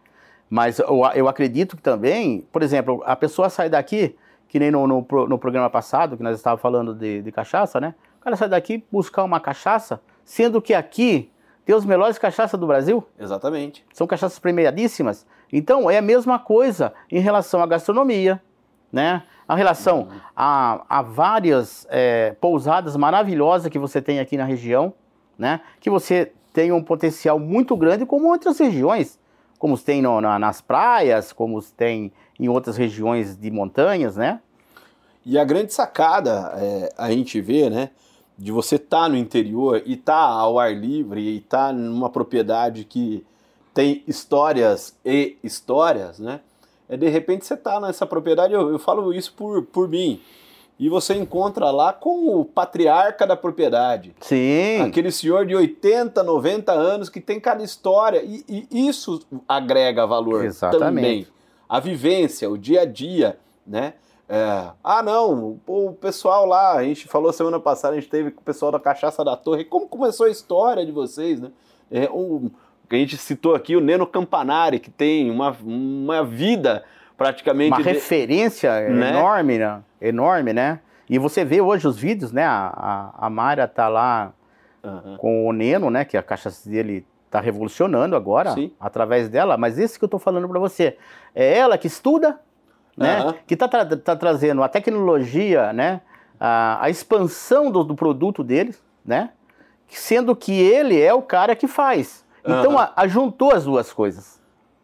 Mas 0.50 0.80
eu, 0.80 1.02
eu, 1.14 1.28
acredito 1.28 1.78
que 1.78 1.82
também, 1.82 2.46
por 2.52 2.62
exemplo, 2.62 3.02
a 3.06 3.16
pessoa 3.16 3.50
sai 3.50 3.70
daqui, 3.70 4.18
que 4.50 4.60
nem 4.60 4.72
no, 4.72 4.86
no, 4.86 5.06
no 5.28 5.38
programa 5.38 5.70
passado, 5.70 6.18
que 6.18 6.24
nós 6.24 6.36
estávamos 6.36 6.62
falando 6.62 6.94
de, 6.94 7.22
de 7.22 7.32
cachaça, 7.32 7.80
né? 7.80 7.94
O 8.20 8.24
cara 8.24 8.36
sai 8.36 8.50
daqui 8.50 8.84
buscar 8.92 9.24
uma 9.24 9.40
cachaça, 9.40 10.02
sendo 10.26 10.62
que 10.62 10.74
aqui 10.74 11.32
tem 11.64 11.76
os 11.76 11.86
melhores 11.86 12.18
cachaças 12.18 12.60
do 12.60 12.68
Brasil. 12.68 13.04
Exatamente. 13.18 13.86
São 13.94 14.06
cachaças 14.06 14.40
premiadíssimas. 14.40 15.26
Então 15.54 15.90
é 15.90 15.98
a 15.98 16.02
mesma 16.02 16.40
coisa 16.40 16.94
em 17.10 17.20
relação 17.20 17.62
à 17.62 17.68
gastronomia, 17.68 18.42
né? 18.92 19.24
A 19.48 19.56
relação 19.56 20.02
uhum. 20.02 20.20
a, 20.36 20.86
a 20.90 21.02
várias 21.02 21.86
é, 21.90 22.36
pousadas 22.40 22.96
maravilhosas 22.96 23.70
que 23.70 23.80
você 23.80 24.02
tem 24.02 24.20
aqui 24.20 24.38
na 24.38 24.46
região, 24.46 24.94
né? 25.38 25.62
Que 25.80 25.90
você 25.90 26.32
tem 26.54 26.72
um 26.72 26.84
potencial 26.84 27.40
muito 27.40 27.76
grande 27.76 28.06
como 28.06 28.28
outras 28.28 28.60
regiões, 28.60 29.20
como 29.58 29.78
tem 29.78 30.02
no, 30.02 30.20
na, 30.20 30.38
nas 30.38 30.62
praias, 30.62 31.32
como 31.32 31.62
tem 31.62 32.12
em 32.40 32.50
outras 32.50 32.78
regiões 32.78 33.38
de 33.38 33.50
montanhas, 33.52 34.18
né? 34.18 34.40
E 35.26 35.38
a 35.38 35.46
grande 35.46 35.74
sacada 35.74 36.54
é, 36.58 36.94
a 36.98 37.12
gente 37.12 37.40
vê, 37.40 37.70
né? 37.70 37.92
de 38.42 38.52
você 38.52 38.76
estar 38.76 39.04
tá 39.04 39.10
no 39.10 39.16
interior 39.16 39.84
e 39.86 39.94
estar 39.94 40.14
tá 40.14 40.34
ao 40.34 40.58
ar 40.58 40.76
livre 40.76 41.22
e 41.22 41.38
estar 41.38 41.68
tá 41.68 41.74
numa 41.74 42.10
propriedade 42.10 42.84
que 42.84 43.24
tem 43.72 44.04
histórias 44.08 44.98
e 45.06 45.38
histórias, 45.44 46.20
né? 46.20 46.42
É 46.92 46.98
de 46.98 47.08
repente 47.08 47.46
você 47.46 47.54
está 47.54 47.80
nessa 47.80 48.06
propriedade, 48.06 48.54
eu, 48.54 48.70
eu 48.70 48.78
falo 48.78 49.14
isso 49.14 49.34
por, 49.34 49.64
por 49.64 49.88
mim, 49.88 50.22
e 50.78 50.90
você 50.90 51.16
encontra 51.16 51.72
lá 51.72 51.94
com 51.94 52.36
o 52.36 52.44
patriarca 52.44 53.26
da 53.26 53.38
propriedade. 53.38 54.14
Sim. 54.20 54.82
Aquele 54.82 55.10
senhor 55.10 55.46
de 55.46 55.56
80, 55.56 56.22
90 56.22 56.72
anos 56.74 57.08
que 57.08 57.22
tem 57.22 57.40
cada 57.40 57.64
história. 57.64 58.22
E, 58.26 58.68
e 58.70 58.88
isso 58.88 59.22
agrega 59.48 60.06
valor 60.06 60.44
Exatamente. 60.44 60.84
também. 60.84 61.28
A 61.70 61.80
vivência, 61.80 62.50
o 62.50 62.58
dia 62.58 62.82
a 62.82 62.86
dia, 62.86 63.38
né? 63.66 63.94
É. 64.28 64.70
Ah, 64.84 65.04
não, 65.04 65.60
o 65.68 65.94
pessoal 65.94 66.46
lá, 66.46 66.74
a 66.74 66.84
gente 66.84 67.08
falou 67.08 67.32
semana 67.32 67.60
passada, 67.60 67.96
a 67.96 68.00
gente 68.00 68.10
teve 68.10 68.32
com 68.32 68.42
o 68.42 68.44
pessoal 68.44 68.72
da 68.72 68.80
Cachaça 68.80 69.24
da 69.24 69.38
Torre. 69.38 69.64
Como 69.64 69.88
começou 69.88 70.26
a 70.26 70.30
história 70.30 70.86
de 70.86 70.92
vocês, 70.92 71.40
né? 71.40 71.52
É, 71.92 72.10
um, 72.10 72.50
a 72.96 73.00
gente 73.00 73.18
citou 73.18 73.56
aqui 73.56 73.76
o 73.76 73.82
Neno 73.82 74.06
Campanari, 74.06 74.80
que 74.80 74.90
tem 74.90 75.30
uma, 75.30 75.56
uma 75.64 76.24
vida 76.24 76.84
praticamente. 77.18 77.72
Uma 77.72 77.78
de... 77.78 77.84
referência 77.84 78.90
né? 78.90 79.10
enorme, 79.10 79.58
né? 79.58 79.82
Enorme, 80.02 80.54
né? 80.54 80.80
E 81.10 81.20
você 81.20 81.44
vê 81.44 81.62
hoje 81.62 81.88
os 81.88 81.98
vídeos, 81.98 82.32
né? 82.32 82.46
A, 82.46 83.12
a, 83.20 83.28
a 83.28 83.30
Mayra 83.30 83.68
tá 83.68 83.88
lá 83.88 84.34
uhum. 84.84 85.18
com 85.18 85.48
o 85.48 85.54
Neno, 85.54 85.90
né? 85.90 86.06
Que 86.06 86.18
a 86.18 86.24
cachaça 86.24 86.70
dele 86.70 87.06
tá 87.30 87.40
revolucionando 87.40 88.16
agora, 88.16 88.52
Sim. 88.52 88.74
através 88.80 89.30
dela. 89.30 89.58
Mas 89.58 89.80
esse 89.80 89.98
que 89.98 90.04
eu 90.04 90.10
tô 90.10 90.20
falando 90.20 90.48
para 90.48 90.60
você, 90.60 90.98
é 91.34 91.58
ela 91.58 91.78
que 91.78 91.88
estuda, 91.88 92.40
né? 92.98 93.24
Uhum. 93.24 93.34
Que 93.48 93.54
está 93.54 93.68
tra 93.68 93.86
tá 93.86 94.16
trazendo 94.16 94.62
a 94.62 94.68
tecnologia, 94.68 95.72
né? 95.72 96.02
A, 96.40 96.84
a 96.84 96.90
expansão 96.90 97.72
do, 97.72 97.84
do, 97.84 97.96
produto 97.96 98.44
deles, 98.44 98.84
né? 99.06 99.30
Sendo 99.88 100.36
que 100.36 100.52
ele 100.52 101.00
é 101.00 101.14
o 101.14 101.22
cara 101.22 101.56
que 101.56 101.68
faz. 101.68 102.26
Então, 102.44 102.78
a, 102.78 102.92
a 102.96 103.08
juntou 103.08 103.52
as 103.52 103.66
duas 103.66 103.92
coisas. 103.94 104.42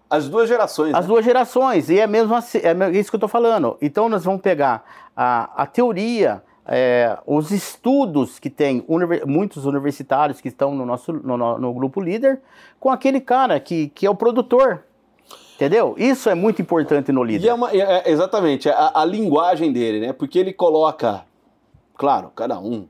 As 0.09 0.29
duas 0.29 0.47
gerações. 0.47 0.93
As 0.93 1.05
né? 1.05 1.07
duas 1.07 1.25
gerações. 1.25 1.89
E 1.89 1.99
é 1.99 2.07
mesmo 2.07 2.33
assim, 2.33 2.59
é 2.59 2.91
isso 2.91 3.09
que 3.09 3.15
eu 3.15 3.19
estou 3.19 3.29
falando. 3.29 3.77
Então, 3.81 4.07
nós 4.07 4.23
vamos 4.23 4.41
pegar 4.41 4.83
a, 5.15 5.63
a 5.63 5.65
teoria, 5.65 6.41
é, 6.65 7.17
os 7.25 7.51
estudos 7.51 8.39
que 8.39 8.49
tem 8.49 8.83
univer, 8.87 9.25
muitos 9.25 9.65
universitários 9.65 10.39
que 10.39 10.47
estão 10.47 10.73
no 10.73 10.85
nosso 10.85 11.11
no, 11.11 11.37
no, 11.57 11.73
grupo 11.73 11.99
líder, 11.99 12.41
com 12.79 12.89
aquele 12.89 13.19
cara 13.19 13.59
que, 13.59 13.89
que 13.89 14.05
é 14.05 14.09
o 14.09 14.15
produtor. 14.15 14.83
Entendeu? 15.55 15.95
Isso 15.97 16.29
é 16.29 16.35
muito 16.35 16.61
importante 16.61 17.11
no 17.11 17.23
líder. 17.23 17.47
É 17.47 17.53
uma, 17.53 17.71
é, 17.71 17.79
é, 17.79 18.11
exatamente, 18.11 18.69
a, 18.69 18.91
a, 18.93 19.03
linguagem 19.03 19.73
dele, 19.73 19.99
né? 19.99 20.13
Porque 20.13 20.37
ele 20.37 20.53
coloca, 20.53 21.25
claro, 21.95 22.31
cada 22.35 22.59
um, 22.59 22.87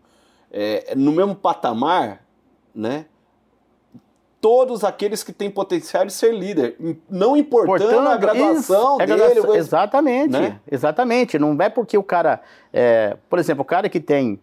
é, 0.51 0.93
no 0.95 1.13
mesmo 1.13 1.33
patamar, 1.33 2.21
né? 2.75 3.05
Todos 4.39 4.83
aqueles 4.83 5.23
que 5.23 5.33
têm 5.33 5.49
potencial 5.49 6.05
de 6.05 6.13
ser 6.13 6.33
líder, 6.33 6.75
não 7.09 7.35
importando 7.35 7.79
Portanto, 7.79 8.07
a 8.07 8.17
graduação 8.17 8.93
isso, 8.93 9.01
é 9.01 9.05
dele. 9.07 9.19
Graduação, 9.19 9.55
exatamente, 9.55 10.31
né? 10.31 10.59
exatamente. 10.71 11.39
Não 11.39 11.57
é 11.59 11.69
porque 11.69 11.97
o 11.97 12.03
cara, 12.03 12.41
é, 12.71 13.17
por 13.29 13.39
exemplo, 13.39 13.63
o 13.63 13.65
cara 13.65 13.89
que 13.89 13.99
tem, 13.99 14.39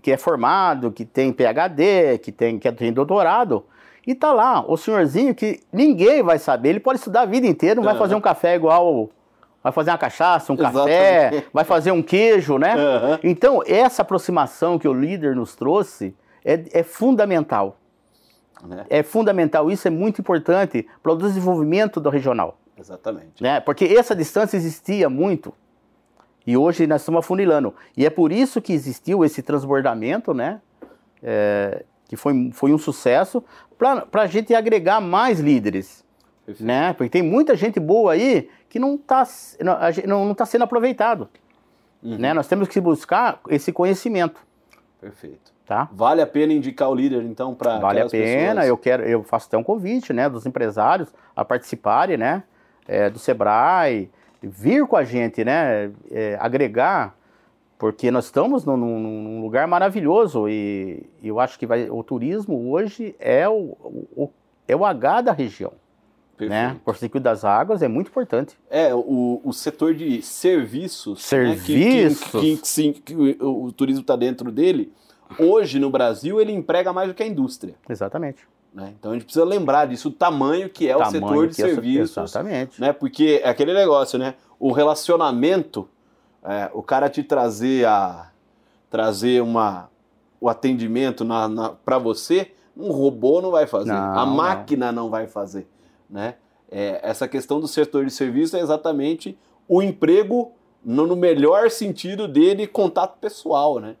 que 0.00 0.12
é 0.12 0.16
formado, 0.16 0.92
que 0.92 1.04
tem 1.04 1.32
PhD, 1.32 2.18
que 2.18 2.30
tem, 2.30 2.58
que 2.58 2.70
tem 2.70 2.92
doutorado, 2.92 3.64
e 4.06 4.14
tá 4.14 4.32
lá, 4.32 4.64
o 4.66 4.76
senhorzinho 4.76 5.34
que 5.34 5.60
ninguém 5.72 6.22
vai 6.22 6.38
saber, 6.38 6.70
ele 6.70 6.80
pode 6.80 6.98
estudar 6.98 7.22
a 7.22 7.26
vida 7.26 7.46
inteira, 7.46 7.76
não 7.76 7.84
vai 7.84 7.96
fazer 7.96 8.14
um 8.14 8.20
café 8.20 8.54
igual. 8.54 9.10
Vai 9.62 9.72
fazer 9.72 9.90
uma 9.90 9.98
cachaça, 9.98 10.52
um 10.52 10.56
Exatamente. 10.56 10.86
café, 10.86 11.44
vai 11.52 11.64
fazer 11.64 11.92
um 11.92 12.02
queijo, 12.02 12.58
né? 12.58 12.74
Uhum. 12.74 13.18
Então, 13.22 13.62
essa 13.64 14.02
aproximação 14.02 14.76
que 14.76 14.88
o 14.88 14.92
líder 14.92 15.36
nos 15.36 15.54
trouxe 15.54 16.16
é, 16.44 16.64
é 16.72 16.82
fundamental. 16.82 17.76
Né? 18.66 18.86
É 18.88 19.02
fundamental, 19.02 19.70
isso 19.70 19.86
é 19.88 19.90
muito 19.90 20.20
importante 20.20 20.86
para 21.02 21.12
o 21.12 21.16
desenvolvimento 21.16 22.00
do 22.00 22.08
regional. 22.08 22.58
Exatamente. 22.78 23.42
Né? 23.42 23.60
Porque 23.60 23.84
essa 23.84 24.14
distância 24.14 24.56
existia 24.56 25.08
muito. 25.08 25.52
E 26.46 26.56
hoje 26.56 26.86
nós 26.86 27.02
estamos 27.02 27.20
afunilando. 27.20 27.74
E 27.96 28.04
é 28.04 28.10
por 28.10 28.32
isso 28.32 28.60
que 28.60 28.72
existiu 28.72 29.24
esse 29.24 29.42
transbordamento, 29.42 30.34
né? 30.34 30.60
É, 31.22 31.84
que 32.08 32.16
foi, 32.16 32.50
foi 32.52 32.72
um 32.72 32.78
sucesso, 32.78 33.42
para 33.78 34.22
a 34.22 34.26
gente 34.26 34.54
agregar 34.54 35.00
mais 35.00 35.40
líderes. 35.40 36.04
Né? 36.60 36.92
Porque 36.92 37.08
tem 37.08 37.22
muita 37.22 37.56
gente 37.56 37.78
boa 37.78 38.12
aí 38.12 38.50
que 38.68 38.78
não 38.78 38.96
está 38.96 39.26
não, 40.06 40.26
não 40.26 40.34
tá 40.34 40.44
sendo 40.44 40.64
aproveitado. 40.64 41.28
Uhum. 42.02 42.18
Né? 42.18 42.34
Nós 42.34 42.48
temos 42.48 42.68
que 42.68 42.80
buscar 42.80 43.40
esse 43.48 43.72
conhecimento. 43.72 44.40
Perfeito. 45.00 45.52
Tá? 45.72 45.88
Vale 45.90 46.20
a 46.20 46.26
pena 46.26 46.52
indicar 46.52 46.90
o 46.90 46.94
líder, 46.94 47.22
então, 47.22 47.54
para 47.54 47.78
Vale 47.78 48.00
a 48.00 48.06
pena, 48.06 48.60
pessoas? 48.60 48.68
eu 48.68 48.76
quero, 48.76 49.02
eu 49.04 49.22
faço 49.22 49.46
até 49.46 49.56
um 49.56 49.62
convite, 49.62 50.12
né, 50.12 50.28
dos 50.28 50.44
empresários 50.44 51.08
a 51.34 51.46
participarem, 51.46 52.18
né, 52.18 52.42
é, 52.86 53.08
do 53.08 53.18
Sebrae, 53.18 54.10
vir 54.42 54.86
com 54.86 54.96
a 54.96 55.02
gente, 55.02 55.42
né, 55.42 55.90
é, 56.10 56.36
agregar, 56.38 57.16
porque 57.78 58.10
nós 58.10 58.26
estamos 58.26 58.66
num, 58.66 58.76
num 58.76 59.40
lugar 59.40 59.66
maravilhoso 59.66 60.46
e, 60.46 61.08
e 61.22 61.28
eu 61.28 61.40
acho 61.40 61.58
que 61.58 61.64
vai, 61.64 61.88
o 61.88 62.02
turismo 62.02 62.70
hoje 62.70 63.16
é 63.18 63.48
o, 63.48 63.74
o, 64.14 64.30
é 64.68 64.76
o 64.76 64.84
H 64.84 65.22
da 65.22 65.32
região. 65.32 65.72
Né? 66.38 66.76
Por 66.84 66.96
circuito 66.96 67.24
das 67.24 67.46
águas 67.46 67.80
é 67.82 67.88
muito 67.88 68.08
importante. 68.08 68.58
É, 68.68 68.92
o, 68.94 69.40
o 69.42 69.52
setor 69.54 69.94
de 69.94 70.20
serviços. 70.20 71.22
Serviços. 71.22 72.34
Né, 72.34 72.40
que, 72.40 72.56
que, 72.56 72.92
que, 72.92 73.14
que 73.14 73.14
o, 73.40 73.64
o 73.66 73.72
turismo 73.72 74.02
está 74.02 74.16
dentro 74.16 74.50
dele. 74.52 74.92
Hoje 75.38 75.78
no 75.78 75.90
Brasil 75.90 76.40
ele 76.40 76.52
emprega 76.52 76.92
mais 76.92 77.08
do 77.08 77.14
que 77.14 77.22
a 77.22 77.26
indústria. 77.26 77.74
Exatamente. 77.88 78.46
Né? 78.72 78.94
Então 78.98 79.10
a 79.10 79.14
gente 79.14 79.24
precisa 79.24 79.44
lembrar 79.44 79.86
disso, 79.86 80.08
o 80.08 80.12
tamanho 80.12 80.68
que 80.68 80.88
é 80.88 80.96
tamanho 80.96 81.08
o 81.08 81.12
setor 81.12 81.48
de 81.48 81.54
serviços. 81.54 82.16
É, 82.16 82.22
exatamente. 82.22 82.80
Né? 82.80 82.92
Porque 82.92 83.40
é 83.42 83.48
aquele 83.48 83.74
negócio, 83.74 84.18
né? 84.18 84.34
O 84.58 84.72
relacionamento, 84.72 85.88
é, 86.42 86.70
o 86.72 86.82
cara 86.82 87.08
te 87.08 87.22
trazer 87.22 87.86
a 87.86 88.30
trazer 88.88 89.42
uma, 89.42 89.88
o 90.38 90.48
atendimento 90.50 91.24
na, 91.24 91.48
na 91.48 91.70
para 91.70 91.96
você, 91.98 92.52
um 92.76 92.90
robô 92.90 93.40
não 93.40 93.50
vai 93.50 93.66
fazer, 93.66 93.92
não, 93.92 94.18
a 94.18 94.26
máquina 94.26 94.92
não. 94.92 95.04
não 95.04 95.10
vai 95.10 95.26
fazer. 95.26 95.66
Né? 96.08 96.34
É, 96.70 97.00
essa 97.02 97.26
questão 97.26 97.58
do 97.58 97.66
setor 97.66 98.04
de 98.04 98.10
serviço 98.10 98.56
é 98.56 98.60
exatamente 98.60 99.38
o 99.66 99.82
emprego 99.82 100.52
no, 100.84 101.06
no, 101.06 101.16
melhor 101.16 101.70
sentido 101.70 102.28
dele, 102.28 102.66
contato 102.66 103.18
pessoal, 103.18 103.78
né? 103.78 103.96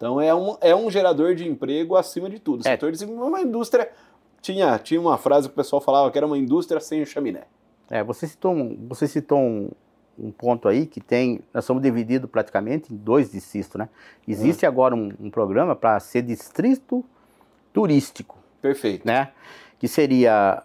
Então 0.00 0.18
é 0.18 0.34
um, 0.34 0.56
é 0.62 0.74
um 0.74 0.90
gerador 0.90 1.34
de 1.34 1.46
emprego 1.46 1.94
acima 1.94 2.30
de 2.30 2.38
tudo. 2.38 2.64
O 2.64 2.66
é. 2.66 2.70
setor 2.70 2.90
de 2.90 3.04
é 3.04 3.06
uma 3.06 3.42
indústria. 3.42 3.90
Tinha, 4.40 4.78
tinha 4.78 4.98
uma 4.98 5.18
frase 5.18 5.46
que 5.46 5.52
o 5.52 5.56
pessoal 5.56 5.82
falava 5.82 6.10
que 6.10 6.16
era 6.16 6.26
uma 6.26 6.38
indústria 6.38 6.80
sem 6.80 7.04
chaminé. 7.04 7.42
É, 7.90 8.02
você 8.02 8.26
citou 8.26 8.54
um, 8.54 8.86
você 8.88 9.06
citou 9.06 9.38
um, 9.38 9.70
um 10.18 10.30
ponto 10.30 10.68
aí 10.68 10.86
que 10.86 11.02
tem. 11.02 11.42
Nós 11.52 11.66
somos 11.66 11.82
divididos 11.82 12.30
praticamente 12.30 12.90
em 12.90 12.96
dois 12.96 13.30
distritos, 13.30 13.74
né? 13.74 13.90
Existe 14.26 14.64
Uhum. 14.64 14.72
agora 14.72 14.94
um, 14.94 15.12
um 15.20 15.30
programa 15.30 15.76
para 15.76 16.00
ser 16.00 16.22
distrito 16.22 17.04
turístico, 17.70 18.38
Perfeito. 18.62 19.06
né? 19.06 19.32
Que 19.78 19.86
seria 19.86 20.62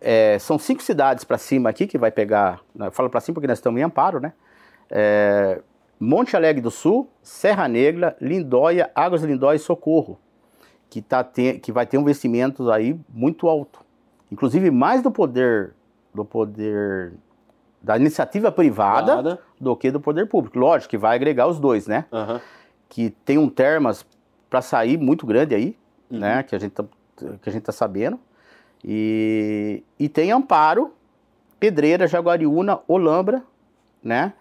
é, 0.00 0.40
são 0.40 0.58
cinco 0.58 0.82
cidades 0.82 1.22
para 1.22 1.38
cima 1.38 1.70
aqui 1.70 1.86
que 1.86 1.96
vai 1.96 2.10
pegar. 2.10 2.60
Eu 2.76 2.90
falo 2.90 3.08
para 3.08 3.20
cima 3.20 3.34
porque 3.34 3.46
nós 3.46 3.58
estamos 3.58 3.80
em 3.80 3.84
Amparo, 3.84 4.18
né? 4.18 4.32
É, 4.90 5.62
Monte 6.02 6.34
Alegre 6.36 6.60
do 6.60 6.70
Sul, 6.70 7.08
Serra 7.22 7.68
Negra, 7.68 8.16
Lindóia, 8.20 8.90
Águas 8.94 9.22
Lindóia 9.22 9.56
e 9.56 9.60
Socorro, 9.60 10.18
que, 10.90 11.00
tá 11.00 11.22
te, 11.22 11.58
que 11.60 11.70
vai 11.70 11.86
ter 11.86 11.96
investimentos 11.98 12.68
aí 12.68 12.98
muito 13.08 13.48
alto. 13.48 13.80
Inclusive 14.30 14.70
mais 14.70 15.02
do 15.02 15.10
poder 15.10 15.74
do 16.14 16.24
poder 16.24 17.12
da 17.82 17.96
iniciativa 17.96 18.52
privada 18.52 19.16
Nada. 19.16 19.38
do 19.60 19.74
que 19.76 19.90
do 19.90 20.00
poder 20.00 20.26
público. 20.26 20.58
Lógico 20.58 20.90
que 20.90 20.98
vai 20.98 21.16
agregar 21.16 21.46
os 21.46 21.58
dois, 21.58 21.86
né? 21.86 22.04
Aham. 22.12 22.40
Que 22.88 23.10
tem 23.24 23.38
um 23.38 23.48
termas 23.48 24.04
para 24.50 24.60
sair 24.60 24.98
muito 24.98 25.24
grande 25.26 25.54
aí, 25.54 25.76
Uhum. 26.10 26.18
né? 26.18 26.42
Que 26.42 26.54
a 26.54 26.58
gente 26.58 26.72
tá, 26.72 26.84
que 27.40 27.48
a 27.48 27.52
gente 27.52 27.62
tá 27.62 27.72
sabendo. 27.72 28.18
E, 28.84 29.82
e 29.98 30.08
tem 30.08 30.30
Amparo, 30.32 30.92
Pedreira, 31.58 32.06
Jaguariúna, 32.06 32.80
Olambra, 32.86 33.42
né? 34.02 34.32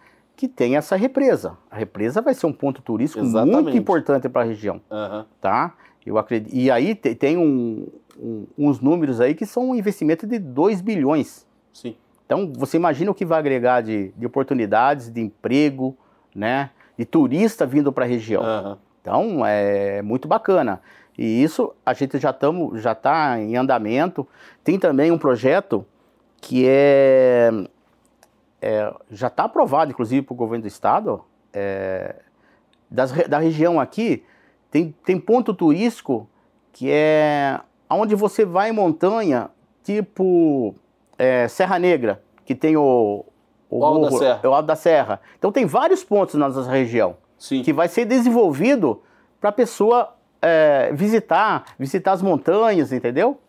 Que 0.42 0.48
tem 0.48 0.76
essa 0.76 0.96
represa. 0.96 1.56
A 1.70 1.76
represa 1.76 2.20
vai 2.20 2.34
ser 2.34 2.48
um 2.48 2.52
ponto 2.52 2.82
turístico 2.82 3.24
muito 3.24 3.38
Exatamente. 3.38 3.78
importante 3.78 4.28
para 4.28 4.42
a 4.42 4.44
região, 4.44 4.82
Aham. 4.90 5.28
tá? 5.40 5.76
Eu 6.04 6.18
acredito. 6.18 6.52
E 6.52 6.72
aí 6.72 6.96
te- 6.96 7.14
tem 7.14 7.38
um- 7.38 7.86
um- 8.20 8.48
uns 8.58 8.80
números 8.80 9.22
aí 9.22 9.36
que 9.36 9.46
são 9.46 9.70
um 9.70 9.76
investimento 9.76 10.26
de 10.26 10.40
2 10.40 10.82
bilhões. 10.82 11.46
Sim. 11.72 11.96
Então, 12.26 12.52
você 12.58 12.76
imagina 12.76 13.12
o 13.12 13.14
que 13.14 13.24
vai 13.24 13.38
agregar 13.38 13.82
de, 13.82 14.12
de 14.18 14.26
oportunidades, 14.26 15.12
de 15.12 15.22
emprego, 15.22 15.96
né? 16.34 16.72
De 16.98 17.06
turista 17.06 17.64
vindo 17.64 17.92
para 17.94 18.06
a 18.06 18.08
região. 18.08 18.42
Aham. 18.42 18.80
Então, 19.00 19.46
é 19.46 20.02
muito 20.02 20.28
bacana. 20.28 20.82
E 21.16 21.44
isso 21.44 21.72
a 21.86 21.94
gente 21.94 22.18
já 22.18 22.32
estamos 22.32 22.82
já 22.82 22.94
está 22.94 23.40
em 23.40 23.56
andamento. 23.58 24.28
Tem 24.64 24.80
também 24.80 25.12
um 25.12 25.20
projeto 25.20 25.86
que 26.42 26.66
é, 26.68 27.52
é- 28.62 28.94
já 29.10 29.28
está 29.28 29.44
aprovado, 29.46 29.92
inclusive, 29.92 30.22
para 30.26 30.34
o 30.34 30.38
governo 30.38 30.64
do 30.64 30.68
estado, 30.68 31.24
é, 31.54 32.16
das 32.90 33.12
da 33.28 33.40
região 33.40 33.80
aqui, 33.80 34.24
tem, 34.70 34.94
tem 35.06 35.20
ponto 35.20 35.54
turístico 35.54 36.30
que 36.72 36.90
é 36.92 37.60
onde 37.90 38.16
você 38.16 38.46
vai 38.46 38.70
em 38.70 38.74
montanha, 38.74 39.50
tipo 39.84 40.74
é, 41.18 41.48
Serra 41.48 41.78
Negra, 41.80 42.24
que 42.46 42.56
tem 42.56 42.78
o, 42.78 43.26
O 43.70 43.84
Alto 43.84 44.02
da 44.10 44.18
Serra. 44.18 44.40
é 44.44 44.48
o 44.48 44.54
Alto 44.54 44.66
da 44.66 44.76
Serra. 44.76 45.22
Então 45.38 45.52
tem 45.52 45.66
vários 45.66 46.04
pontos 46.04 46.36
na 46.36 46.48
nossa 46.48 46.70
região 46.70 47.18
Sim. 47.38 47.62
que 47.64 47.74
vai 47.74 47.88
ser 47.88 48.06
desenvolvido 48.06 49.02
para 49.40 49.50
a 49.50 49.54
pessoa 49.54 50.16
é, 50.42 50.92
visitar, 50.94 51.66
visitar 51.78 52.14
as 52.14 52.22
montanhas, 52.22 52.92
entendeu? 52.94 53.40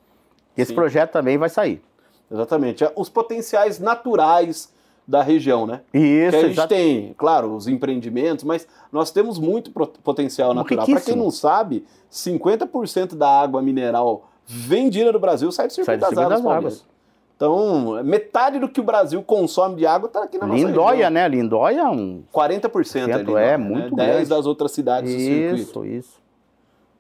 Esse 0.57 0.70
Sim. 0.70 0.75
projeto 0.75 1.12
também 1.12 1.38
vai 1.38 1.48
sair. 1.48 1.83
Exatamente. 2.31 2.83
É 2.85 2.92
Os 2.96 3.09
potenciais 3.09 3.79
naturais 3.79 4.72
da 5.07 5.23
região, 5.23 5.67
né? 5.67 5.81
Isso, 5.93 6.31
que 6.31 6.37
a 6.37 6.49
gente 6.49 6.69
tem, 6.69 7.15
claro, 7.17 7.55
os 7.55 7.67
empreendimentos, 7.67 8.45
mas 8.45 8.67
nós 8.91 9.11
temos 9.11 9.38
muito 9.38 9.71
potencial 9.71 10.55
natural. 10.55 10.87
Para 10.87 11.01
quem 11.01 11.17
não 11.17 11.31
sabe, 11.31 11.85
50% 12.11 13.15
da 13.15 13.29
água 13.29 13.61
mineral 13.61 14.29
vendida 14.47 15.12
do 15.12 15.19
Brasil 15.19 15.51
sai 15.51 15.67
do 15.67 15.73
Sai 15.73 15.85
circuito 15.85 15.99
do 15.99 16.17
das, 16.17 16.19
circuito 16.19 16.49
águas, 16.49 16.65
das 16.65 16.83
águas. 16.83 16.93
Então, 17.37 18.05
metade 18.05 18.61
do 18.61 18.69
que 18.69 18.81
o 18.81 18.85
Brasil 18.85 19.21
consome 19.23 19.75
de 19.77 19.85
água 19.85 20.07
está 20.07 20.23
aqui 20.23 20.38
na 20.38 20.47
nossa 20.47 20.65
Lindóia, 20.65 21.11
né? 21.11 21.27
Lindóia 21.29 21.81
é 21.81 21.88
um. 21.88 22.23
40% 22.33 23.03
ali, 23.03 23.12
Cento, 23.15 23.37
é, 23.37 23.57
muito 23.57 23.97
10 23.97 24.09
grande. 24.09 24.29
das 24.29 24.47
outras 24.47 24.71
cidades 24.71 25.12
do 25.12 25.19
circuito. 25.19 25.85
Isso, 25.85 25.85
isso. 25.85 26.23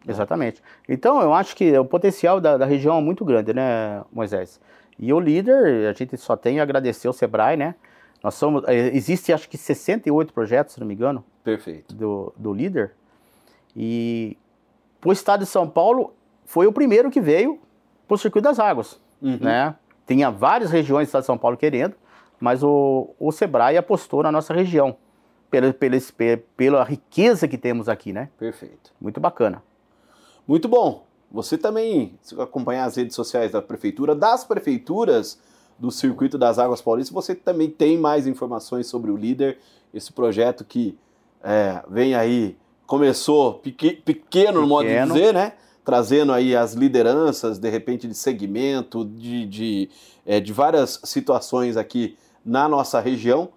Exatamente. 0.08 0.60
Então, 0.88 1.22
eu 1.22 1.32
acho 1.32 1.54
que 1.54 1.78
o 1.78 1.84
potencial 1.84 2.40
da, 2.40 2.56
da 2.56 2.66
região 2.66 2.98
é 2.98 3.00
muito 3.00 3.24
grande, 3.24 3.54
né, 3.54 4.02
Moisés? 4.12 4.60
E 4.98 5.12
o 5.12 5.20
líder, 5.20 5.88
a 5.88 5.92
gente 5.92 6.16
só 6.16 6.36
tem 6.36 6.58
a 6.58 6.64
agradecer 6.64 7.06
ao 7.06 7.12
Sebrae, 7.12 7.56
né? 7.56 7.76
Nós 8.22 8.34
somos. 8.34 8.62
eh, 8.68 8.94
Existe 8.94 9.32
acho 9.32 9.48
que 9.48 9.56
68 9.58 10.32
projetos, 10.32 10.74
se 10.74 10.80
não 10.80 10.86
me 10.86 10.94
engano. 10.94 11.24
Perfeito. 11.42 11.94
do, 11.94 12.32
do 12.36 12.52
líder. 12.52 12.92
E 13.76 14.36
o 15.04 15.12
estado 15.12 15.40
de 15.40 15.46
São 15.46 15.68
Paulo 15.68 16.14
foi 16.44 16.66
o 16.66 16.72
primeiro 16.72 17.10
que 17.10 17.20
veio 17.20 17.58
para 18.06 18.14
o 18.14 18.18
circuito 18.18 18.44
das 18.48 18.58
águas. 18.60 19.00
Uhum. 19.20 19.38
Né? 19.40 19.74
Tinha 20.06 20.30
várias 20.30 20.70
regiões 20.70 21.06
do 21.06 21.08
estado 21.08 21.22
de 21.22 21.26
São 21.26 21.38
Paulo 21.38 21.56
querendo, 21.56 21.94
mas 22.38 22.62
o, 22.62 23.10
o 23.18 23.32
Sebrae 23.32 23.76
apostou 23.76 24.22
na 24.22 24.30
nossa 24.30 24.52
região, 24.52 24.96
pela, 25.50 25.72
pela, 25.72 25.96
pela 26.56 26.84
riqueza 26.84 27.46
que 27.48 27.56
temos 27.58 27.88
aqui, 27.88 28.12
né? 28.12 28.28
Perfeito. 28.38 28.92
Muito 29.00 29.20
bacana. 29.20 29.62
Muito 30.46 30.68
bom. 30.68 31.06
Você 31.30 31.56
também, 31.56 32.18
se 32.20 32.38
acompanhar 32.40 32.84
as 32.84 32.96
redes 32.96 33.16
sociais 33.16 33.52
da 33.52 33.62
prefeitura, 33.62 34.14
das 34.14 34.44
prefeituras 34.44 35.40
do 35.78 35.90
Circuito 35.90 36.38
das 36.38 36.58
Águas 36.58 36.80
Paulistas, 36.80 37.12
você 37.14 37.34
também 37.34 37.68
tem 37.70 37.98
mais 37.98 38.26
informações 38.26 38.86
sobre 38.86 39.10
o 39.10 39.16
líder, 39.16 39.58
esse 39.92 40.12
projeto 40.12 40.64
que 40.64 40.96
é, 41.42 41.82
vem 41.88 42.14
aí, 42.14 42.56
começou 42.86 43.54
peque- 43.54 44.00
pequeno, 44.04 44.60
no 44.60 44.66
modo 44.66 44.86
de 44.86 44.92
Pequeno. 44.94 45.14
dizer, 45.14 45.34
né? 45.34 45.52
Trazendo 45.84 46.32
aí 46.32 46.54
as 46.54 46.74
lideranças, 46.74 47.58
de 47.58 47.68
repente, 47.68 48.06
de 48.06 48.14
segmento, 48.14 49.04
de, 49.04 49.46
de, 49.46 49.90
é, 50.24 50.38
de 50.38 50.52
várias 50.52 51.00
situações 51.04 51.76
aqui 51.76 52.16
na 52.44 52.68
nossa 52.68 53.00
região. 53.00 53.48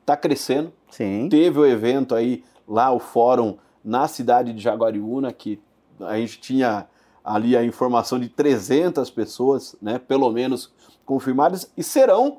Está 0.00 0.16
crescendo, 0.16 0.72
Sim. 0.90 1.28
Teve 1.28 1.58
o 1.58 1.66
evento 1.66 2.14
aí, 2.14 2.44
lá 2.68 2.92
o 2.92 3.00
fórum 3.00 3.56
na 3.82 4.06
cidade 4.06 4.52
de 4.52 4.62
Jaguariúna, 4.62 5.32
que 5.32 5.58
a 6.00 6.16
gente 6.18 6.38
tinha 6.40 6.86
ali 7.24 7.56
a 7.56 7.64
informação 7.64 8.20
de 8.20 8.28
300 8.28 9.10
pessoas, 9.10 9.74
né, 9.82 9.98
pelo 9.98 10.30
menos 10.30 10.72
confirmadas, 11.04 11.70
e 11.76 11.82
serão, 11.82 12.38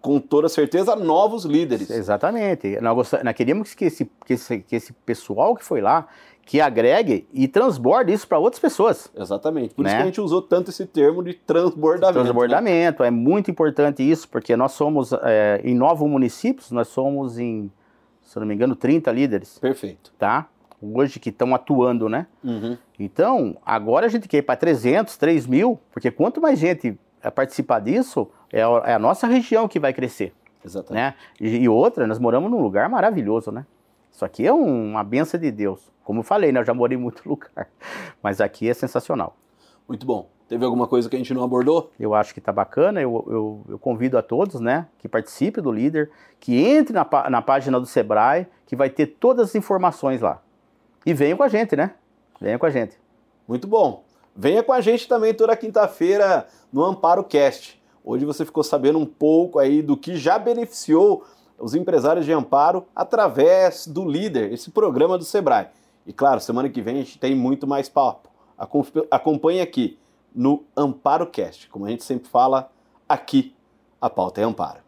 com 0.00 0.18
toda 0.18 0.48
certeza, 0.48 0.96
novos 0.96 1.44
líderes. 1.44 1.90
Exatamente. 1.90 2.80
Nós, 2.80 2.94
gost- 2.94 3.22
nós 3.22 3.34
queríamos 3.34 3.74
que 3.74 3.84
esse, 3.84 4.10
que, 4.24 4.32
esse, 4.32 4.58
que 4.60 4.76
esse 4.76 4.92
pessoal 4.92 5.54
que 5.54 5.64
foi 5.64 5.80
lá, 5.80 6.06
que 6.46 6.60
agregue 6.60 7.28
e 7.32 7.46
transborde 7.46 8.12
isso 8.12 8.26
para 8.26 8.38
outras 8.38 8.58
pessoas. 8.60 9.10
Exatamente. 9.14 9.74
Por 9.74 9.84
isso 9.84 9.92
Né? 9.94 9.98
que 9.98 10.02
a 10.02 10.06
gente 10.06 10.20
usou 10.20 10.40
tanto 10.42 10.70
esse 10.70 10.86
termo 10.86 11.22
de 11.22 11.34
transbordamento. 11.34 12.18
né? 12.18 12.24
Transbordamento, 12.24 13.04
é 13.04 13.10
muito 13.10 13.50
importante 13.50 14.02
isso, 14.02 14.28
porque 14.28 14.56
nós 14.56 14.72
somos, 14.72 15.12
é, 15.22 15.60
em 15.62 15.74
nove 15.74 16.04
municípios, 16.06 16.70
nós 16.70 16.88
somos 16.88 17.38
em, 17.38 17.70
se 18.22 18.38
não 18.40 18.46
me 18.46 18.54
engano, 18.54 18.74
30 18.74 19.12
líderes, 19.12 19.58
Perfeito. 19.58 20.12
tá? 20.18 20.48
Hoje 20.82 21.20
que 21.20 21.28
estão 21.28 21.54
atuando, 21.54 22.08
né? 22.08 22.26
Uhum. 22.42 22.76
Então, 22.98 23.54
agora 23.64 24.06
a 24.06 24.08
gente 24.08 24.26
quer 24.26 24.38
ir 24.38 24.42
para 24.42 24.56
300, 24.56 25.14
3 25.18 25.46
mil, 25.46 25.78
porque 25.92 26.10
quanto 26.10 26.40
mais 26.40 26.58
gente 26.58 26.98
participar 27.28 27.80
disso, 27.80 28.30
é 28.52 28.62
a, 28.62 28.82
é 28.86 28.94
a 28.94 28.98
nossa 28.98 29.26
região 29.26 29.66
que 29.66 29.80
vai 29.80 29.92
crescer, 29.92 30.32
Exatamente. 30.64 31.02
né? 31.02 31.14
E, 31.40 31.64
e 31.64 31.68
outra, 31.68 32.06
nós 32.06 32.20
moramos 32.20 32.48
num 32.48 32.62
lugar 32.62 32.88
maravilhoso, 32.88 33.50
né? 33.50 33.66
Isso 34.12 34.24
aqui 34.24 34.46
é 34.46 34.52
um, 34.52 34.90
uma 34.90 35.02
benção 35.02 35.40
de 35.40 35.50
Deus. 35.50 35.90
Como 36.04 36.20
eu 36.20 36.24
falei, 36.24 36.52
né? 36.52 36.60
Eu 36.60 36.64
já 36.64 36.74
morei 36.74 36.96
em 36.96 37.00
muito 37.00 37.22
lugar. 37.28 37.68
Mas 38.22 38.40
aqui 38.40 38.68
é 38.68 38.74
sensacional. 38.74 39.36
Muito 39.88 40.06
bom. 40.06 40.28
Teve 40.48 40.64
alguma 40.64 40.88
coisa 40.88 41.08
que 41.08 41.14
a 41.14 41.18
gente 41.18 41.32
não 41.32 41.44
abordou? 41.44 41.92
Eu 41.98 42.12
acho 42.12 42.34
que 42.34 42.40
está 42.40 42.50
bacana. 42.50 43.00
Eu, 43.00 43.24
eu, 43.28 43.64
eu, 43.68 43.78
convido 43.78 44.18
a 44.18 44.22
todos, 44.22 44.60
né, 44.60 44.88
que 44.98 45.08
participem 45.08 45.62
do 45.62 45.70
líder, 45.70 46.10
que 46.40 46.56
entre 46.56 46.92
na, 46.92 47.06
na 47.30 47.40
página 47.40 47.78
do 47.78 47.86
Sebrae, 47.86 48.48
que 48.66 48.74
vai 48.74 48.90
ter 48.90 49.06
todas 49.06 49.50
as 49.50 49.54
informações 49.54 50.20
lá. 50.20 50.42
E 51.06 51.14
venham 51.14 51.36
com 51.36 51.44
a 51.44 51.48
gente, 51.48 51.76
né? 51.76 51.94
Venham 52.40 52.58
com 52.58 52.66
a 52.66 52.70
gente. 52.70 52.98
Muito 53.46 53.68
bom. 53.68 54.04
Venha 54.34 54.62
com 54.62 54.72
a 54.72 54.80
gente 54.80 55.06
também 55.06 55.34
toda 55.34 55.56
quinta-feira 55.56 56.46
no 56.72 56.84
Amparo 56.84 57.24
Cast. 57.24 57.80
Hoje 58.04 58.24
você 58.24 58.44
ficou 58.44 58.62
sabendo 58.62 58.98
um 58.98 59.06
pouco 59.06 59.58
aí 59.58 59.82
do 59.82 59.96
que 59.96 60.16
já 60.16 60.38
beneficiou 60.38 61.24
os 61.58 61.74
empresários 61.74 62.24
de 62.24 62.32
amparo 62.32 62.86
através 62.96 63.86
do 63.86 64.08
líder, 64.08 64.52
esse 64.52 64.70
programa 64.70 65.18
do 65.18 65.24
Sebrae. 65.24 65.68
E 66.06 66.12
claro, 66.12 66.40
semana 66.40 66.68
que 66.68 66.80
vem 66.80 66.96
a 66.96 66.98
gente 66.98 67.18
tem 67.18 67.34
muito 67.34 67.66
mais 67.66 67.88
papo. 67.88 68.30
Acompanhe 69.10 69.60
aqui 69.60 69.98
no 70.34 70.64
Amparo 70.76 71.26
Cast. 71.26 71.68
Como 71.68 71.86
a 71.86 71.90
gente 71.90 72.04
sempre 72.04 72.28
fala, 72.28 72.70
aqui 73.08 73.54
a 74.00 74.08
pauta 74.08 74.40
é 74.40 74.44
Amparo. 74.44 74.80